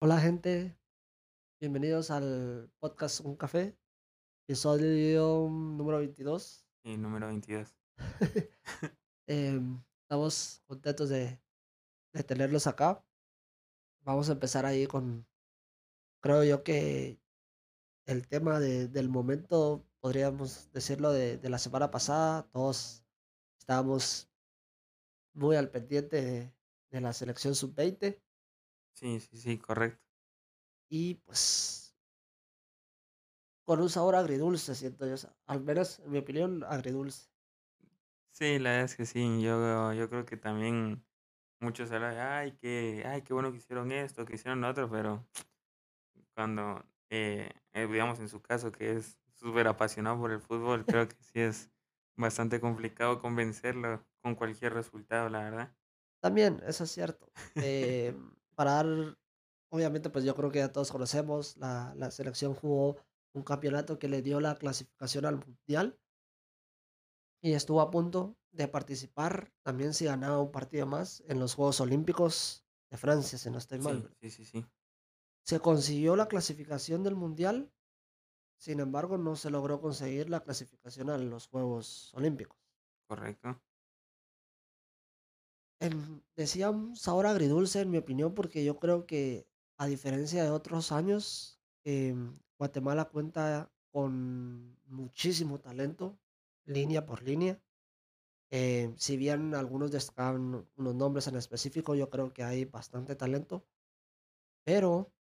Hola 0.00 0.20
gente, 0.20 0.76
bienvenidos 1.60 2.10
al 2.10 2.70
podcast 2.78 3.20
Un 3.20 3.36
Café, 3.36 3.76
episodio 4.46 5.48
número 5.50 5.98
22. 5.98 6.66
Y 6.84 6.96
número 6.96 7.26
22. 7.28 7.74
Em, 9.28 9.82
estamos 10.02 10.62
contentos 10.66 11.08
de, 11.08 11.40
de 12.12 12.22
tenerlos 12.22 12.66
acá. 12.68 13.04
Vamos 14.02 14.28
a 14.28 14.32
empezar 14.32 14.64
ahí 14.64 14.86
con, 14.86 15.26
creo 16.22 16.44
yo 16.44 16.62
que 16.62 17.18
el 18.06 18.28
tema 18.28 18.60
de- 18.60 18.86
del 18.86 19.08
momento, 19.08 19.84
podríamos 20.00 20.70
decirlo, 20.72 21.10
de, 21.10 21.38
de 21.38 21.48
la 21.50 21.58
semana 21.58 21.90
pasada. 21.90 22.48
Todos 22.52 23.04
estábamos 23.58 24.30
muy 25.34 25.56
al 25.56 25.70
pendiente 25.70 26.22
de, 26.22 26.54
de 26.92 27.00
la 27.00 27.12
selección 27.12 27.56
sub-20 27.56 28.22
Sí, 28.96 29.20
sí, 29.20 29.36
sí, 29.38 29.58
correcto. 29.58 30.04
y 30.88 31.14
pues 31.14 31.96
con 33.64 33.80
un 33.82 33.90
sabor 33.90 34.14
agridulce, 34.14 34.74
siento 34.74 35.06
yo, 35.06 35.12
o 35.14 35.16
sea, 35.18 35.36
al 35.46 35.60
menos 35.60 35.98
en 36.00 36.10
mi 36.10 36.18
opinión, 36.18 36.64
agridulce. 36.64 37.26
Sí, 38.30 38.58
la 38.58 38.70
verdad 38.70 38.84
es 38.84 38.96
que 38.96 39.06
sí, 39.06 39.42
yo, 39.42 39.92
yo 39.94 40.08
creo 40.10 40.24
que 40.26 40.36
también 40.36 41.04
muchos 41.60 41.90
hablan, 41.92 42.18
ay, 42.18 42.52
qué, 42.60 43.02
ay, 43.06 43.22
qué 43.22 43.32
bueno 43.34 43.50
que 43.52 43.58
hicieron 43.58 43.92
esto, 43.92 44.26
que 44.26 44.34
hicieron 44.34 44.60
lo 44.60 44.68
otro, 44.68 44.90
pero 44.90 45.26
cuando, 46.34 46.84
eh, 47.10 47.50
eh, 47.72 47.86
digamos 47.86 48.18
en 48.20 48.28
su 48.28 48.40
caso, 48.42 48.72
que 48.72 48.92
es 48.92 49.18
súper 49.34 49.68
apasionado 49.68 50.18
por 50.18 50.32
el 50.32 50.40
fútbol, 50.40 50.86
creo 50.86 51.08
que 51.08 51.16
sí 51.22 51.40
es 51.40 51.70
bastante 52.16 52.60
complicado 52.60 53.20
convencerlo 53.20 54.06
con 54.22 54.34
cualquier 54.34 54.74
resultado, 54.74 55.28
la 55.28 55.40
verdad. 55.44 55.76
También, 56.20 56.62
eso 56.66 56.84
es 56.84 56.90
cierto. 56.90 57.30
Em, 57.58 58.34
para 58.56 58.72
dar, 58.72 59.18
obviamente, 59.70 60.10
pues 60.10 60.24
yo 60.24 60.34
creo 60.34 60.50
que 60.50 60.58
ya 60.60 60.72
todos 60.72 60.90
conocemos, 60.92 61.56
la, 61.58 61.94
la 61.96 62.10
selección 62.10 62.54
jugó 62.54 62.96
un 63.34 63.42
campeonato 63.44 63.98
que 63.98 64.08
le 64.08 64.22
dio 64.22 64.40
la 64.40 64.56
clasificación 64.56 65.26
al 65.26 65.36
Mundial 65.36 66.00
y 67.42 67.52
estuvo 67.52 67.80
a 67.80 67.90
punto 67.90 68.36
de 68.50 68.68
participar 68.68 69.52
también 69.62 69.94
si 69.94 70.06
ganaba 70.06 70.40
un 70.40 70.50
partido 70.50 70.86
más 70.86 71.22
en 71.28 71.38
los 71.38 71.54
Juegos 71.54 71.80
Olímpicos 71.80 72.64
de 72.90 72.96
Francia, 72.96 73.38
si 73.38 73.50
no 73.50 73.58
estoy 73.58 73.78
mal. 73.78 74.10
Sí, 74.20 74.30
sí, 74.30 74.44
sí, 74.44 74.66
Se 75.44 75.60
consiguió 75.60 76.16
la 76.16 76.28
clasificación 76.28 77.02
del 77.02 77.14
Mundial, 77.14 77.72
sin 78.58 78.80
embargo, 78.80 79.18
no 79.18 79.36
se 79.36 79.50
logró 79.50 79.80
conseguir 79.80 80.30
la 80.30 80.40
clasificación 80.40 81.10
a 81.10 81.18
los 81.18 81.48
Juegos 81.48 82.12
Olímpicos. 82.14 82.58
correcto. 83.08 83.62
Em, 85.80 86.22
decía 86.36 86.70
un 86.70 86.96
sabor 86.96 87.26
agridulce, 87.26 87.80
en 87.80 87.90
mi 87.90 87.98
opinión, 87.98 88.34
porque 88.34 88.64
yo 88.64 88.78
creo 88.78 89.06
que, 89.06 89.46
a 89.76 89.86
diferencia 89.86 90.42
de 90.42 90.50
otros 90.50 90.90
años, 90.90 91.60
em, 91.84 92.38
Guatemala 92.58 93.06
cuenta 93.06 93.70
con 93.92 94.78
muchísimo 94.86 95.58
talento, 95.60 96.18
línea 96.64 97.04
por 97.04 97.22
línea. 97.22 97.60
Em, 98.50 98.96
si 98.98 99.16
bien 99.16 99.54
algunos 99.54 99.90
destacan 99.92 100.66
unos 100.76 100.94
nombres 100.94 101.26
en 101.28 101.36
específico, 101.36 101.94
yo 101.94 102.10
creo 102.10 102.32
que 102.32 102.44
hay 102.44 102.64
bastante 102.64 103.16
talento, 103.16 103.66
pero 104.64 105.12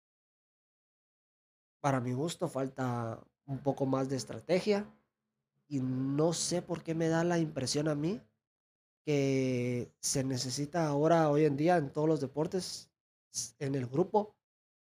para 1.84 2.00
mi 2.00 2.14
gusto 2.14 2.48
falta 2.48 3.24
un 3.46 3.60
poco 3.60 3.86
más 3.86 4.10
de 4.10 4.16
estrategia 4.16 4.90
y 5.68 5.80
no 5.82 6.34
sé 6.34 6.62
por 6.62 6.84
qué 6.84 6.96
me 6.96 7.10
da 7.10 7.24
la 7.24 7.40
impresión 7.40 7.88
a 7.88 7.96
mí 7.96 8.22
que 9.06 9.94
se 10.02 10.24
necesita 10.24 10.88
ahora, 10.88 11.30
hoy 11.30 11.46
en 11.46 11.58
día, 11.58 11.78
en 11.78 11.92
todos 11.92 12.08
los 12.08 12.22
deportes, 12.22 12.92
en 13.60 13.76
el 13.76 13.88
grupo, 13.88 14.38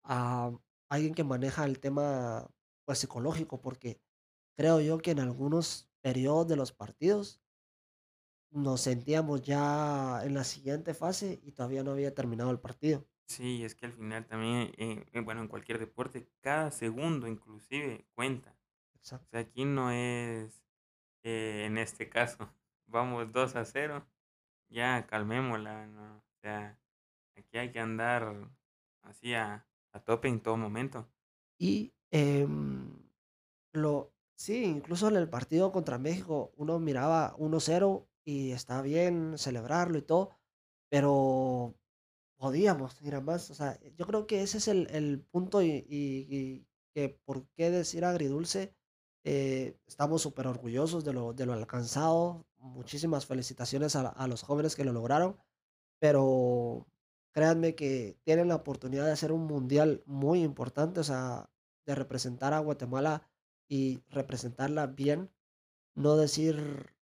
a 0.04 0.52
alguien 0.90 1.14
que 1.14 1.24
maneja 1.24 1.64
el 1.64 1.80
tema 1.80 2.50
pues, 2.86 2.98
psicológico, 3.00 3.60
porque 3.60 4.00
creo 4.56 4.80
yo 4.80 4.98
que 4.98 5.12
en 5.12 5.20
algunos 5.20 5.90
periodos 6.02 6.48
de 6.48 6.56
los 6.56 6.72
partidos 6.72 7.42
nos 8.52 8.80
sentíamos 8.80 9.42
ya 9.42 10.22
en 10.24 10.32
la 10.32 10.44
siguiente 10.44 10.94
fase 10.94 11.40
y 11.42 11.52
todavía 11.52 11.82
no 11.84 11.90
había 11.90 12.14
terminado 12.14 12.50
el 12.50 12.58
partido. 12.60 13.06
Sí, 13.26 13.64
es 13.64 13.74
que 13.74 13.86
al 13.86 13.92
final 13.92 14.26
también, 14.26 14.72
eh, 14.76 15.06
eh, 15.12 15.20
bueno, 15.20 15.40
en 15.40 15.48
cualquier 15.48 15.78
deporte, 15.78 16.28
cada 16.40 16.70
segundo 16.70 17.26
inclusive 17.26 18.06
cuenta. 18.14 18.50
O 18.52 18.78
Exacto. 18.94 19.28
sea, 19.30 19.40
aquí 19.40 19.64
no 19.64 19.90
es, 19.90 20.64
eh, 21.24 21.64
en 21.66 21.78
este 21.78 22.08
caso, 22.10 22.54
vamos 22.86 23.32
2 23.32 23.56
a 23.56 23.64
cero 23.64 24.06
ya 24.68 25.06
calmémosla, 25.06 25.86
¿no? 25.86 26.18
O 26.18 26.40
sea, 26.42 26.78
aquí 27.36 27.58
hay 27.58 27.70
que 27.72 27.80
andar 27.80 28.50
así 29.02 29.34
a, 29.34 29.66
a 29.92 30.00
tope 30.00 30.28
en 30.28 30.42
todo 30.42 30.56
momento. 30.56 31.08
Y 31.58 31.94
em, 32.10 32.90
lo, 33.72 34.12
sí, 34.36 34.64
incluso 34.64 35.08
en 35.08 35.16
el 35.16 35.28
partido 35.28 35.72
contra 35.72 35.98
México, 35.98 36.52
uno 36.56 36.78
miraba 36.80 37.34
uno 37.38 37.60
cero 37.60 38.08
y 38.24 38.52
está 38.52 38.82
bien 38.82 39.38
celebrarlo 39.38 39.98
y 39.98 40.02
todo, 40.02 40.30
pero 40.90 41.74
Podíamos 42.36 43.00
ir 43.02 43.14
a 43.14 43.20
más, 43.20 43.50
o 43.50 43.54
sea, 43.54 43.78
yo 43.96 44.06
creo 44.06 44.26
que 44.26 44.42
ese 44.42 44.58
es 44.58 44.68
el 44.68 44.88
el 44.90 45.20
punto 45.22 45.62
y 45.62 45.86
y 45.88 46.26
y 46.28 46.66
que 46.92 47.08
por 47.24 47.46
qué 47.56 47.70
decir 47.70 48.04
agridulce, 48.04 48.74
eh, 49.24 49.78
estamos 49.86 50.22
súper 50.22 50.48
orgullosos 50.48 51.04
de 51.04 51.12
lo 51.12 51.32
de 51.32 51.46
lo 51.46 51.52
alcanzado, 51.54 52.46
muchísimas 52.64 53.26
felicitaciones 53.26 53.96
a 53.96 54.08
a 54.08 54.28
los 54.28 54.42
jóvenes 54.42 54.76
que 54.76 54.84
lo 54.84 54.92
lograron, 54.92 55.38
pero 56.00 56.86
créanme 57.32 57.74
que 57.74 58.18
tienen 58.24 58.48
la 58.48 58.56
oportunidad 58.56 59.06
de 59.06 59.12
hacer 59.12 59.32
un 59.32 59.46
mundial 59.46 60.02
muy 60.06 60.42
importante, 60.42 61.00
o 61.00 61.04
sea, 61.04 61.50
de 61.86 61.94
representar 61.94 62.52
a 62.54 62.60
Guatemala 62.60 63.28
y 63.68 64.02
representarla 64.10 64.86
bien, 64.88 65.32
no 65.94 66.16
decir, 66.16 66.96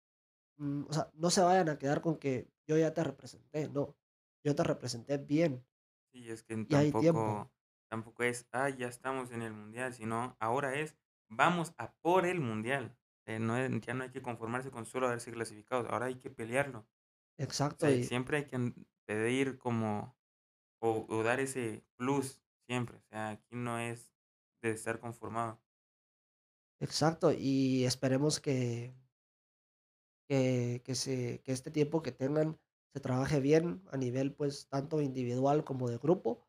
mm, 0.58 0.84
o 0.88 0.92
sea, 0.92 1.10
no 1.14 1.30
se 1.30 1.42
vayan 1.42 1.68
a 1.68 1.78
quedar 1.78 2.00
con 2.02 2.16
que 2.18 2.50
yo 2.66 2.76
ya 2.78 2.94
te 2.94 3.04
representé, 3.04 3.68
no, 3.68 3.96
yo 4.44 4.54
te 4.54 4.64
representé 4.64 5.18
bien. 5.18 5.66
Sí, 6.12 6.30
es 6.30 6.42
que 6.42 6.64
Y 6.68 6.74
hay 6.74 6.92
tiempo. 6.92 7.22
tampoco, 7.22 7.52
tampoco 7.88 8.22
es, 8.22 8.46
ah, 8.52 8.68
ya 8.68 8.88
estamos 8.88 9.30
en 9.30 9.42
el 9.42 9.52
mundial, 9.52 9.92
sino 9.94 10.36
ahora 10.40 10.74
es, 10.74 10.96
vamos 11.28 11.74
a 11.78 11.94
por 12.02 12.26
el 12.26 12.40
mundial. 12.40 12.96
Eh, 13.26 13.38
no 13.38 13.56
es- 13.56 13.70
ya 13.82 13.94
no 13.94 14.04
hay 14.04 14.10
que 14.10 14.22
conformarse 14.22 14.70
con 14.70 14.86
solo 14.86 15.06
haberse 15.08 15.32
clasificado, 15.32 15.88
ahora 15.90 16.06
hay 16.06 16.18
que 16.18 16.30
pelearlo. 16.30 16.80
O 16.80 17.08
Exacto, 17.36 17.88
sea, 17.88 17.92
y 17.92 18.02
siempre 18.02 18.38
hay 18.38 18.46
que 18.46 18.74
pedir 19.06 19.58
como, 19.58 20.18
o, 20.80 21.06
o 21.08 21.22
dar 21.24 21.40
ese 21.40 21.86
plus, 21.96 22.42
siempre. 22.68 22.98
O 22.98 23.02
sea, 23.10 23.30
aquí 23.30 23.56
no 23.56 23.78
es 23.80 24.14
de 24.62 24.72
estar 24.72 25.00
conformado. 25.00 25.62
exacto, 26.80 27.32
y 27.32 27.84
esperemos 27.84 28.40
que 28.40 28.94
que 30.28 30.82
que 30.84 30.94
se 30.94 31.42
que 31.42 31.52
este 31.52 31.70
tiempo 31.70 32.02
que 32.02 32.12
tengan 32.12 32.60
se 32.94 33.00
trabaje 33.00 33.40
bien 33.40 33.82
a 33.90 33.96
nivel, 33.96 34.34
pues, 34.34 34.68
tanto 34.68 35.00
individual 35.00 35.64
como 35.64 35.88
de 35.88 35.96
grupo, 35.98 36.46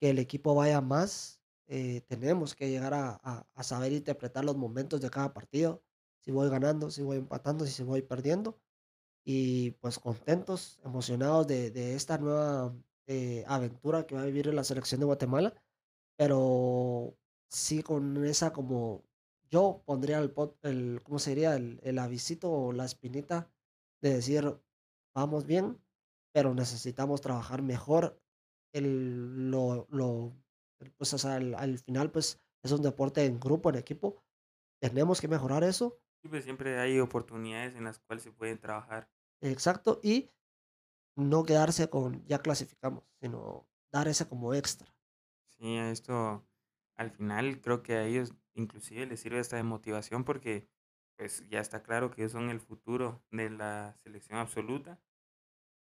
que 0.00 0.10
el 0.10 0.18
equipo 0.18 0.54
vaya 0.54 0.80
más, 0.80 1.42
eh, 1.66 2.00
tenemos 2.02 2.54
que 2.54 2.70
llegar 2.70 2.94
a 2.94 3.20
a 3.22 3.48
a 3.54 3.62
saber 3.64 3.92
interpretar 3.92 4.44
los 4.44 4.56
momentos 4.56 5.00
de 5.00 5.10
cada 5.10 5.32
partido, 5.34 5.84
si 6.22 6.32
voy 6.32 6.50
ganando, 6.50 6.90
si 6.90 7.02
voy 7.02 7.18
empatando, 7.18 7.66
si 7.66 7.84
voy 7.84 8.02
perdiendo, 8.02 8.60
y, 9.24 9.72
pues, 9.72 9.98
contentos, 9.98 10.80
emocionados 10.84 11.46
de 11.48 11.70
de 11.70 11.94
esta 11.96 12.18
nueva, 12.18 12.74
eh, 13.08 13.44
aventura 13.48 14.06
que 14.06 14.14
va 14.16 14.22
a 14.22 14.26
vivir 14.26 14.52
la 14.54 14.64
selección 14.64 15.00
de 15.00 15.06
Guatemala. 15.06 15.54
Pero 16.18 17.16
sí 17.48 17.82
con 17.82 18.24
esa 18.26 18.52
como 18.52 19.04
yo 19.50 19.82
pondría 19.86 20.18
el 20.20 20.34
el, 20.62 21.02
¿cómo 21.04 21.18
se 21.18 21.30
diría? 21.30 21.56
El 21.56 21.80
el 21.82 21.98
avisito 21.98 22.50
o 22.52 22.72
la 22.72 22.84
espinita 22.86 23.50
de 24.02 24.14
decir: 24.14 24.58
"Vamos 25.14 25.46
bien, 25.46 25.80
pero 26.32 26.54
necesitamos 26.54 27.20
trabajar 27.20 27.62
mejor". 27.62 28.20
El 28.72 29.50
lo 29.50 29.86
lo 29.90 30.36
pues, 30.98 31.14
o 31.14 31.18
sea, 31.18 31.36
al 31.36 31.54
al 31.54 31.78
final, 31.78 32.10
pues, 32.12 32.40
es 32.64 32.72
un 32.72 32.82
deporte 32.82 33.24
en 33.26 33.40
grupo, 33.40 33.70
en 33.70 33.76
equipo. 33.76 34.22
Tenemos 34.80 35.20
que 35.20 35.28
mejorar 35.28 35.64
eso. 35.64 36.00
Sí, 36.22 36.28
pues 36.28 36.44
siempre 36.44 36.78
hay 36.80 36.98
oportunidades 37.00 37.74
en 37.74 37.84
las 37.84 37.98
cuales 37.98 38.22
se 38.24 38.32
puede 38.32 38.56
trabajar. 38.56 39.10
Exacto, 39.42 40.00
y 40.02 40.30
no 41.16 41.44
quedarse 41.44 41.90
con 41.90 42.24
ya 42.26 42.40
clasificamos, 42.40 43.04
sino 43.20 43.68
dar 43.92 44.08
ese 44.08 44.28
como 44.28 44.54
extra. 44.54 44.96
Sí, 45.50 45.76
a 45.78 45.90
esto 45.90 46.46
al 46.96 47.10
final 47.10 47.60
creo 47.60 47.82
que 47.82 47.94
a 47.94 48.04
ellos 48.04 48.34
inclusive 48.54 49.06
les 49.06 49.20
sirve 49.20 49.38
esta 49.38 49.56
de 49.56 49.62
motivación 49.62 50.24
porque 50.24 50.68
pues 51.16 51.46
ya 51.48 51.60
está 51.60 51.82
claro 51.82 52.10
que 52.10 52.28
son 52.28 52.50
el 52.50 52.60
futuro 52.60 53.24
de 53.30 53.50
la 53.50 53.94
selección 54.02 54.38
absoluta 54.38 55.00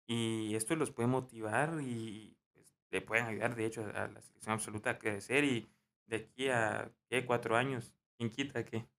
y 0.07 0.55
esto 0.55 0.75
los 0.75 0.91
puede 0.91 1.07
motivar 1.07 1.79
y 1.81 2.37
pues, 2.53 2.75
le 2.91 3.01
pueden 3.01 3.25
ayudar 3.25 3.55
de 3.55 3.65
hecho 3.65 3.81
a 3.93 4.07
la 4.07 4.21
selección 4.21 4.53
absoluta 4.53 4.91
a 4.91 4.99
crecer 4.99 5.43
y 5.43 5.69
de 6.05 6.15
aquí 6.17 6.49
a 6.49 6.93
¿qué? 7.09 7.25
cuatro 7.25 7.55
años, 7.57 7.95
quién 8.17 8.29
quita 8.29 8.63
que 8.65 8.89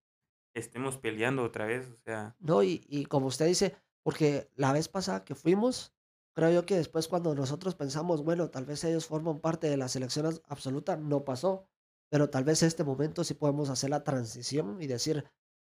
estemos 0.54 0.98
peleando 0.98 1.42
otra 1.44 1.66
vez, 1.66 1.90
o 1.90 1.96
sea, 1.96 2.36
No, 2.38 2.62
y 2.62 2.84
y 2.88 3.06
como 3.06 3.26
usted 3.26 3.46
dice, 3.46 3.76
porque 4.02 4.50
la 4.54 4.72
vez 4.72 4.88
pasada 4.88 5.24
que 5.24 5.34
fuimos, 5.34 5.94
creo 6.34 6.50
yo 6.52 6.66
que 6.66 6.76
después 6.76 7.08
cuando 7.08 7.34
nosotros 7.34 7.74
pensamos, 7.74 8.22
bueno, 8.24 8.50
tal 8.50 8.64
vez 8.64 8.84
ellos 8.84 9.06
forman 9.06 9.40
parte 9.40 9.68
de 9.68 9.76
la 9.76 9.88
selección 9.88 10.26
absoluta, 10.46 10.96
no 10.96 11.24
pasó, 11.24 11.68
pero 12.10 12.30
tal 12.30 12.44
vez 12.44 12.62
en 12.62 12.68
este 12.68 12.84
momento 12.84 13.24
sí 13.24 13.34
podemos 13.34 13.70
hacer 13.70 13.90
la 13.90 14.04
transición 14.04 14.80
y 14.80 14.86
decir, 14.86 15.24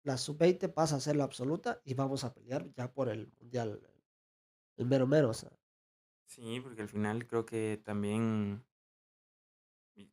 la 0.04 0.16
sub-20 0.18 0.68
pasa 0.72 0.96
a 0.96 1.00
ser 1.00 1.16
la 1.16 1.24
absoluta 1.24 1.80
y 1.84 1.94
vamos 1.94 2.24
a 2.24 2.34
pelear 2.34 2.70
ya 2.74 2.92
por 2.92 3.08
el 3.08 3.32
mundial, 3.40 3.80
el 4.76 4.86
mero 4.86 5.06
mero, 5.06 5.30
o 5.30 5.34
sea, 5.34 5.50
Sí, 6.26 6.60
porque 6.60 6.82
al 6.82 6.88
final 6.88 7.26
creo 7.26 7.46
que 7.46 7.80
también 7.82 8.66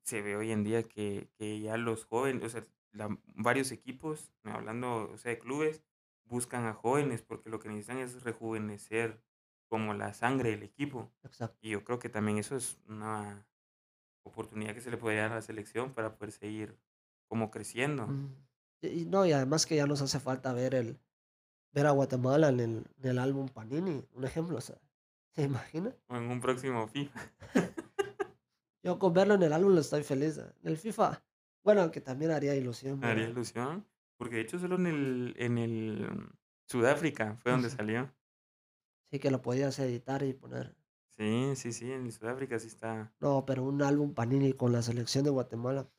se 0.04 0.22
ve 0.22 0.36
hoy 0.36 0.52
en 0.52 0.64
día 0.64 0.84
que 0.84 1.30
que 1.38 1.60
ya 1.60 1.78
los 1.78 2.06
jóvenes, 2.06 2.44
o 2.44 2.50
sea, 2.50 2.68
la 2.92 3.18
varios 3.36 3.72
equipos, 3.72 4.32
hablando, 4.44 5.12
o 5.12 5.18
sea, 5.18 5.32
de 5.32 5.40
clubes, 5.40 5.84
buscan 6.26 6.66
a 6.66 6.74
jóvenes, 6.74 7.22
porque 7.22 7.50
lo 7.50 7.60
que 7.60 7.70
necesitan 7.70 7.98
es 7.98 8.24
rejuvenecer 8.24 9.22
como 9.68 9.94
la 9.94 10.14
sangre 10.14 10.52
del 10.52 10.64
equipo. 10.64 11.12
exacto. 11.24 11.58
Y 11.62 11.72
yo 11.72 11.84
creo 11.84 12.00
que 12.00 12.10
también 12.10 12.38
eso 12.38 12.56
es 12.56 12.78
una 12.88 13.48
oportunidad 14.24 14.74
que 14.74 14.82
se 14.82 14.92
le 14.92 14.98
podría 14.98 15.24
dar 15.24 15.32
a 15.32 15.36
la 15.36 15.42
selección 15.42 15.94
para 15.94 16.16
poder 16.16 16.32
seguir 16.32 16.78
como 17.28 17.50
creciendo. 17.52 18.08
Mm, 18.08 18.36
y 18.82 19.06
no, 19.06 19.26
y 19.26 19.32
además 19.32 19.66
que 19.66 19.76
ya 19.76 19.88
nos 19.88 20.02
hace 20.02 20.20
falta 20.20 20.54
ver 20.54 20.76
el 20.76 21.00
ver 21.74 21.88
a 21.88 21.92
Guatemala 21.92 22.50
en 22.50 22.60
el 22.60 22.86
en 23.02 23.10
el 23.10 23.20
álbum 23.20 23.48
Panini, 23.48 24.06
un 24.14 24.26
ejemplo, 24.26 24.58
o 24.58 24.62
sea, 24.62 24.78
¿se 25.36 25.44
imagina? 25.44 25.96
O 26.08 26.18
en 26.18 26.30
un 26.30 26.42
próximo 26.42 26.88
FIFA, 26.88 27.20
Yo 28.84 28.98
con 28.98 29.14
verlo 29.14 29.36
en 29.36 29.44
el 29.44 29.54
álbum 29.54 29.78
estoy 29.78 30.04
feliz, 30.04 30.38
en 30.38 30.54
el 30.64 30.78
FIFA, 30.78 31.24
bueno, 31.64 31.82
aunque 31.82 32.02
también 32.02 32.32
haría 32.32 32.56
ilusión 32.56 33.04
haría 33.04 33.30
ilusión, 33.30 33.86
porque 34.18 34.36
de 34.36 34.42
hecho 34.42 34.60
solo 34.60 34.76
en 34.76 34.88
el 34.88 35.34
en 35.38 35.58
el 35.58 36.30
Sudáfrica 36.68 37.38
fue 37.42 37.52
donde 37.52 37.70
salió. 37.70 38.12
sí 39.10 39.20
que 39.20 39.32
lo 39.32 39.42
podías 39.42 39.78
editar 39.80 40.24
y 40.24 40.34
poner. 40.34 40.76
Sí, 41.10 41.54
sí, 41.56 41.74
sí, 41.74 41.92
en 41.92 42.12
Sudáfrica 42.12 42.58
sí 42.58 42.68
está. 42.68 43.14
No, 43.20 43.46
pero 43.46 43.64
un 43.64 43.82
álbum 43.82 44.14
Panini 44.14 44.54
con 44.54 44.72
la 44.72 44.82
selección 44.82 45.24
de 45.24 45.30
Guatemala, 45.30 45.90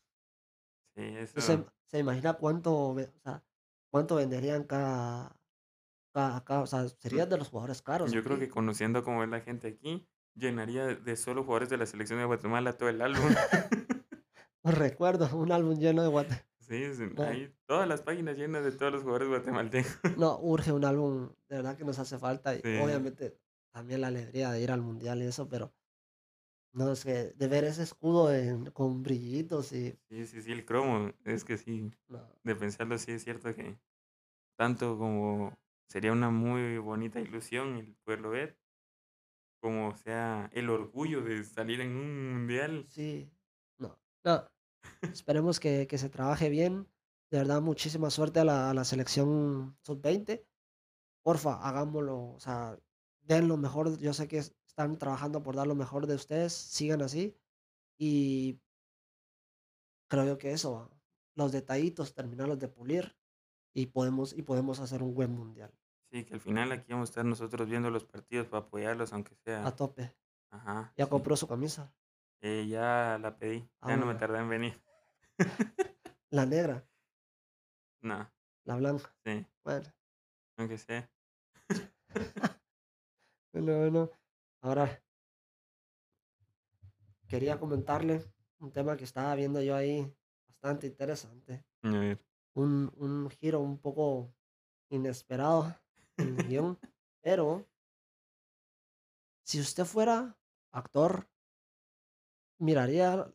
Sí, 0.95 1.03
¿se 1.27 1.39
eso 1.39 1.67
se 1.87 1.99
imagina 1.99 2.35
cuánto 2.35 2.91
o 2.91 2.97
sea, 3.23 3.43
cuánto 3.91 4.17
venderían 4.17 4.65
cada 4.65 5.37
cada 6.13 6.45
cada 6.45 6.63
o 6.63 6.67
sea, 6.67 6.89
serían 6.89 7.29
de 7.29 7.39
los 7.39 7.49
jugadores 7.49 7.83
caros 7.83 8.13
Yo 8.13 8.23
creo 8.23 8.39
que 8.39 8.49
conociendo 8.49 9.03
cómo 9.03 9.23
es 9.23 9.31
la 9.31 9.41
gente 9.41 9.69
aquí, 9.69 10.07
llenaría 10.35 10.87
de 10.87 11.17
solo 11.17 11.45
jugadores 11.45 11.71
de 11.71 11.79
la 11.79 11.87
selección 11.87 12.19
de 12.19 12.25
Guatemala 12.27 12.77
todo 12.77 12.89
el 12.89 13.01
álbum. 13.01 13.23
Recuerdo 14.97 15.37
un 15.37 15.53
álbum 15.53 15.79
lleno 15.79 16.03
de 16.03 16.09
Guate 16.09 16.45
Sí, 16.61 16.85
no, 17.17 17.25
ahí 17.25 17.53
todas 17.67 17.89
las 17.89 18.03
páginas 18.03 18.37
llenas 18.37 18.65
de 18.65 18.73
todos 18.73 18.93
los 18.93 19.03
jugadores 19.03 19.29
guatemaltecos. 19.29 19.99
no, 20.15 20.39
urge 20.43 20.73
un 20.73 20.85
álbum, 20.85 21.29
de 21.49 21.57
verdad 21.57 21.77
que 21.77 21.85
nos 21.85 21.99
hace 21.99 22.19
falta 22.19 22.55
y 22.55 22.61
obviamente 22.83 23.39
también 23.73 24.01
la 24.01 24.09
alegría 24.09 24.51
de 24.51 24.63
ir 24.63 24.71
al 24.71 24.81
mundial 24.83 25.23
y 25.23 25.27
eso, 25.27 25.49
pero 25.49 25.75
no, 26.73 26.93
es 26.93 27.05
que 27.05 27.33
de 27.33 27.49
ver 27.49 27.65
ese 27.65 27.83
escudo 27.83 28.33
en 28.33 28.71
con 28.71 29.03
brillitos 29.03 29.73
y 29.73 29.99
sí, 30.09 30.27
sí, 30.27 30.43
sí, 30.43 30.53
el 30.53 30.65
cromo, 30.65 31.13
es 31.25 31.45
que 31.45 31.59
sí, 31.59 31.91
no, 32.09 32.21
de 32.45 32.55
pensarlo, 32.55 32.97
sí 32.99 33.13
es 33.13 33.25
cierto 33.25 33.55
que 33.55 33.79
tanto 34.57 34.97
como 34.99 35.59
sería 35.89 36.13
una 36.13 36.31
muy 36.31 36.79
bonita 36.79 37.21
ilusión 37.21 37.77
el 37.77 37.97
poderlo 38.05 38.31
ver, 38.31 38.59
como 39.61 39.97
sea 39.97 40.51
el 40.53 40.71
orgullo 40.71 41.23
de 41.23 41.45
salir 41.45 41.81
en 41.81 41.97
un 41.97 42.33
mundial. 42.33 42.89
sí, 42.89 43.31
no, 43.79 43.99
no. 44.25 44.52
Esperemos 45.13 45.61
que 45.61 45.87
que 45.87 45.99
se 45.99 46.09
trabaje 46.11 46.49
bien. 46.49 46.89
De 47.31 47.39
verdad, 47.39 47.61
muchísima 47.63 48.11
suerte 48.11 48.41
a 48.41 48.45
la 48.45 48.71
a 48.71 48.75
la 48.75 48.85
selección 48.85 49.77
sub-20. 49.83 50.45
Porfa, 51.23 51.55
hagámoslo, 51.67 52.33
o 52.35 52.41
sea, 52.41 52.79
den 53.23 53.49
lo 53.49 53.57
mejor. 53.57 53.99
Yo 53.99 54.13
sé 54.15 54.29
que 54.29 54.39
es 54.39 54.55
están 54.67 54.99
trabajando 54.99 55.43
por 55.43 55.55
dar 55.57 55.67
lo 55.67 55.75
mejor 55.75 56.07
de 56.07 56.15
ustedes, 56.15 56.53
sigan 56.55 57.03
así. 57.03 57.37
Y 57.99 58.61
creo 60.09 60.25
yo 60.25 60.39
que 60.39 60.53
eso, 60.53 60.91
los 61.35 61.53
detallitos, 61.53 62.15
terminarlos 62.15 62.59
de 62.59 62.69
pulir 62.69 63.17
y 63.75 63.87
podemos 63.87 64.33
y 64.37 64.43
podemos 64.43 64.81
hacer 64.81 65.03
un 65.03 65.15
buen 65.15 65.33
mundial, 65.33 65.73
Sí, 66.11 66.25
que 66.25 66.35
al 66.35 66.41
final 66.41 66.73
aquí 66.73 66.93
vamos 66.93 67.09
a 67.09 67.11
estar 67.11 67.25
nosotros 67.25 67.69
viendo 67.69 67.91
los 67.91 68.05
partidos 68.05 68.47
para 68.47 68.65
apoyarlos, 68.67 69.13
aunque 69.13 69.35
a 69.63 69.71
sea. 69.71 69.77
tope. 69.77 70.15
Ajá, 70.51 70.93
Ya 70.97 71.07
sí. 71.07 71.11
compró 71.11 71.37
su 71.37 71.47
camisa. 71.47 71.95
Eh, 72.43 72.67
ya 72.69 73.19
la 73.21 73.37
pedí, 73.39 73.69
Ah, 73.81 73.91
ya 73.91 73.97
no 73.97 74.07
me 74.07 74.15
tardé 74.17 74.39
en 74.39 74.49
venir. 74.49 74.83
la 76.31 76.45
negra, 76.47 76.85
No, 78.03 78.29
la 78.65 78.77
blanca. 78.77 79.15
sí, 79.25 79.47
Bueno, 79.65 79.87
aunque 80.57 80.77
sea. 80.79 81.09
bueno, 83.53 83.79
bueno. 83.79 84.11
Ahora 84.61 85.03
quería 87.29 87.59
comentarle 87.59 88.25
un 88.61 88.73
tema 88.73 88.97
que 88.97 89.05
estaba 89.05 89.35
viendo 89.35 89.61
yo 89.63 89.75
ahí 89.77 90.13
bastante 90.49 90.87
interesante. 90.89 91.65
A 91.83 91.89
ver. 91.91 92.25
Un, 92.55 92.93
un 92.97 93.31
giro 93.31 93.61
un 93.61 93.79
poco 93.79 94.35
inesperado 94.91 95.75
en 96.17 96.39
el 96.39 96.47
guion, 96.49 96.79
pero 97.23 97.67
si 99.45 99.61
usted 99.61 99.85
fuera 99.85 100.37
actor, 100.73 101.29
miraría 102.63 103.31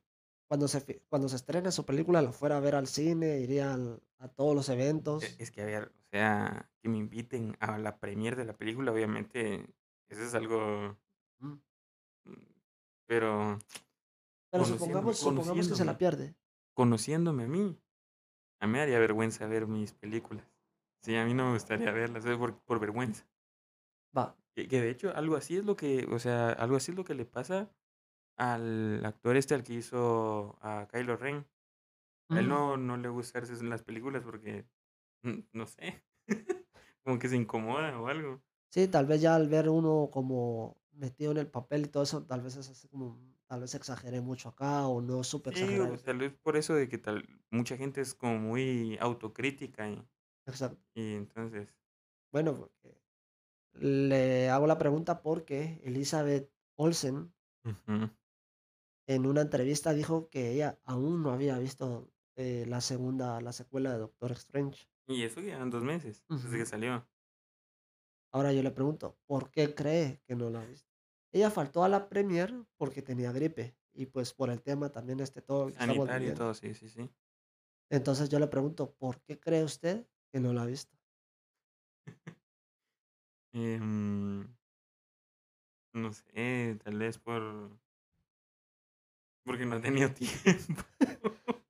cuando 0.48 0.68
se, 0.68 1.02
cuando 1.10 1.30
se 1.30 1.36
estrene 1.36 1.72
su 1.72 1.86
película, 1.86 2.22
la 2.22 2.32
fuera 2.32 2.58
a 2.58 2.62
ver 2.62 2.76
al 2.76 2.88
cine, 2.88 3.40
iría 3.40 3.74
al- 3.74 4.02
a 4.20 4.30
todos 4.30 4.56
los 4.56 4.70
E 4.70 4.74
eventos. 4.74 5.24
es 5.40 5.52
que, 5.52 5.62
a 5.62 5.66
ver, 5.66 5.84
o 5.96 6.04
sea, 6.12 6.72
que 6.82 6.90
me 6.90 6.98
inviten 6.98 7.56
a 7.60 7.78
la 7.78 8.00
premier 8.00 8.36
de 8.36 8.46
la 8.46 8.56
película, 8.58 8.92
obviamente, 8.92 9.68
eso 10.10 10.24
es 10.24 10.34
algo, 10.34 10.98
Mm. 11.40 11.54
mm, 12.26 12.34
pero 13.06 13.60
Pero 14.50 14.64
conociéndome 14.64 15.14
supongamos, 15.14 15.18
supongamos 15.20 15.68
que 15.68 15.76
se 15.76 15.86
la 15.86 15.98
conociéndome 15.98 15.98
pierde. 15.98 16.36
conociéndome 16.74 17.44
a 17.44 17.48
mí, 17.48 17.78
a 18.60 18.68
mí 18.68 18.74
me 18.74 18.80
daría 18.80 19.00
vergüenza 19.00 19.46
ver 19.48 19.68
mis 19.68 19.94
películas. 19.94 20.46
Sí, 21.04 21.16
a 21.16 21.26
mí 21.26 21.34
no 21.34 21.46
me 21.48 21.54
gustaría 21.54 21.92
verlas, 21.92 22.26
es 22.26 22.38
por 22.38 22.58
por 22.62 22.80
vergüenza. 22.80 23.28
Va. 24.18 24.36
Que 24.56 24.68
que 24.68 24.82
de 24.82 24.90
hecho 24.90 25.14
algo 25.16 25.36
así 25.36 25.58
es 25.58 25.66
lo 25.66 25.76
que, 25.76 26.08
o 26.12 26.18
sea, 26.20 26.50
algo 26.50 26.78
así 26.78 26.92
es 26.92 26.98
lo 26.98 27.04
que 27.04 27.14
le 27.14 27.26
pasa 27.26 27.70
al 28.38 29.06
actor 29.06 29.38
este, 29.38 29.56
al 29.56 29.64
que 29.64 29.74
hizo 29.76 30.58
a 30.62 30.88
Kylo 30.92 31.18
Ren. 31.18 31.48
A 32.32 32.40
él 32.40 32.48
Mm, 32.48 32.50
no 32.50 32.78
no 32.78 32.98
le 32.98 33.10
gusta 33.10 33.40
verse 33.42 33.56
en 33.56 33.70
las 33.70 33.84
películas 33.84 34.24
porque, 34.26 34.68
mm, 35.24 35.40
no 35.54 35.68
sé, 35.68 36.06
como 37.04 37.20
que 37.20 37.30
se 37.30 37.38
incomoda 37.38 38.00
o 38.02 38.08
algo. 38.10 38.44
Sí, 38.70 38.88
tal 38.88 39.06
vez 39.06 39.22
ya 39.22 39.36
al 39.36 39.48
ver 39.50 39.70
uno 39.70 40.10
como 40.12 40.82
metido 40.92 41.32
en 41.32 41.38
el 41.38 41.50
papel 41.50 41.86
y 41.86 41.88
todo 41.90 42.04
eso, 42.04 42.26
tal 42.26 42.42
vez 42.42 42.56
es 42.58 42.70
así 42.70 42.88
como, 42.90 43.36
tal 43.48 43.62
vez 43.62 43.76
exageré 43.76 44.22
mucho 44.22 44.50
acá 44.50 44.88
o 44.88 45.02
no 45.02 45.24
supe 45.24 45.50
Sí, 45.50 45.50
exagerar. 45.50 45.92
o 45.92 45.98
tal 45.98 46.18
vez 46.20 46.34
por 46.38 46.56
eso 46.58 46.74
de 46.76 46.88
que 46.90 46.98
tal 46.98 47.26
mucha 47.52 47.78
gente 47.78 48.02
es 48.02 48.14
como 48.14 48.38
muy 48.38 48.98
autocrítica 49.00 49.90
y 49.90 50.08
Exacto. 50.48 50.88
y 50.96 51.16
entonces 51.16 51.70
Bueno, 52.32 52.58
porque 52.58 53.02
le 53.74 54.50
hago 54.50 54.68
la 54.68 54.78
pregunta 54.80 55.22
porque 55.22 55.82
Elizabeth 55.86 56.52
Olsen 56.78 57.34
ujú. 57.66 58.10
En 59.08 59.26
una 59.26 59.42
entrevista 59.42 59.94
dijo 59.94 60.30
que 60.30 60.52
ella 60.52 60.80
aún 60.84 61.24
no 61.24 61.32
había 61.32 61.58
visto 61.58 62.12
eh, 62.36 62.66
la 62.68 62.82
segunda, 62.82 63.42
la 63.42 63.54
secuela 63.54 63.92
de 63.94 64.00
Doctor 64.00 64.34
Strange. 64.34 64.88
Y 65.08 65.24
eso 65.24 65.42
que 65.42 65.48
llevan 65.48 65.70
2 65.70 65.84
meses 65.84 66.26
desde 66.28 66.58
que 66.58 66.66
salió. 66.66 67.08
Ahora 68.34 68.52
yo 68.52 68.62
le 68.62 68.72
pregunto, 68.72 69.18
¿por 69.26 69.50
qué 69.50 69.74
cree 69.74 70.22
que 70.28 70.36
no 70.36 70.50
la 70.50 70.62
ha 70.62 70.66
visto? 70.66 70.92
Ella 71.32 71.50
faltó 71.50 71.84
a 71.84 71.90
la 71.90 72.10
premier 72.10 72.54
porque 72.76 73.02
tenía 73.02 73.32
gripe 73.32 73.76
y 73.94 74.06
pues 74.08 74.34
por 74.34 74.50
el 74.50 74.62
tema 74.62 74.92
también 74.92 75.22
este 75.22 75.42
todo 75.42 75.72
Sanitario 75.72 76.32
y 76.32 76.36
todo, 76.36 76.54
sí, 76.54 76.74
sí, 76.74 76.90
sí. 76.90 77.10
Entonces 77.90 78.30
yo 78.30 78.40
le 78.40 78.48
pregunto, 78.48 78.94
¿por 78.94 79.22
qué 79.22 79.40
cree 79.40 79.64
usted 79.64 80.06
que 80.32 80.40
no 80.40 80.54
la 80.54 80.64
ha 80.64 80.66
visto? 80.66 80.98
Em, 83.54 84.46
no 85.94 86.14
sé, 86.14 86.78
tal 86.84 87.00
vez 87.00 87.18
por 87.18 87.72
porque 89.48 89.66
no 89.66 89.78
ha 89.78 89.82
tenido 89.82 90.12
tiempo. 90.12 90.84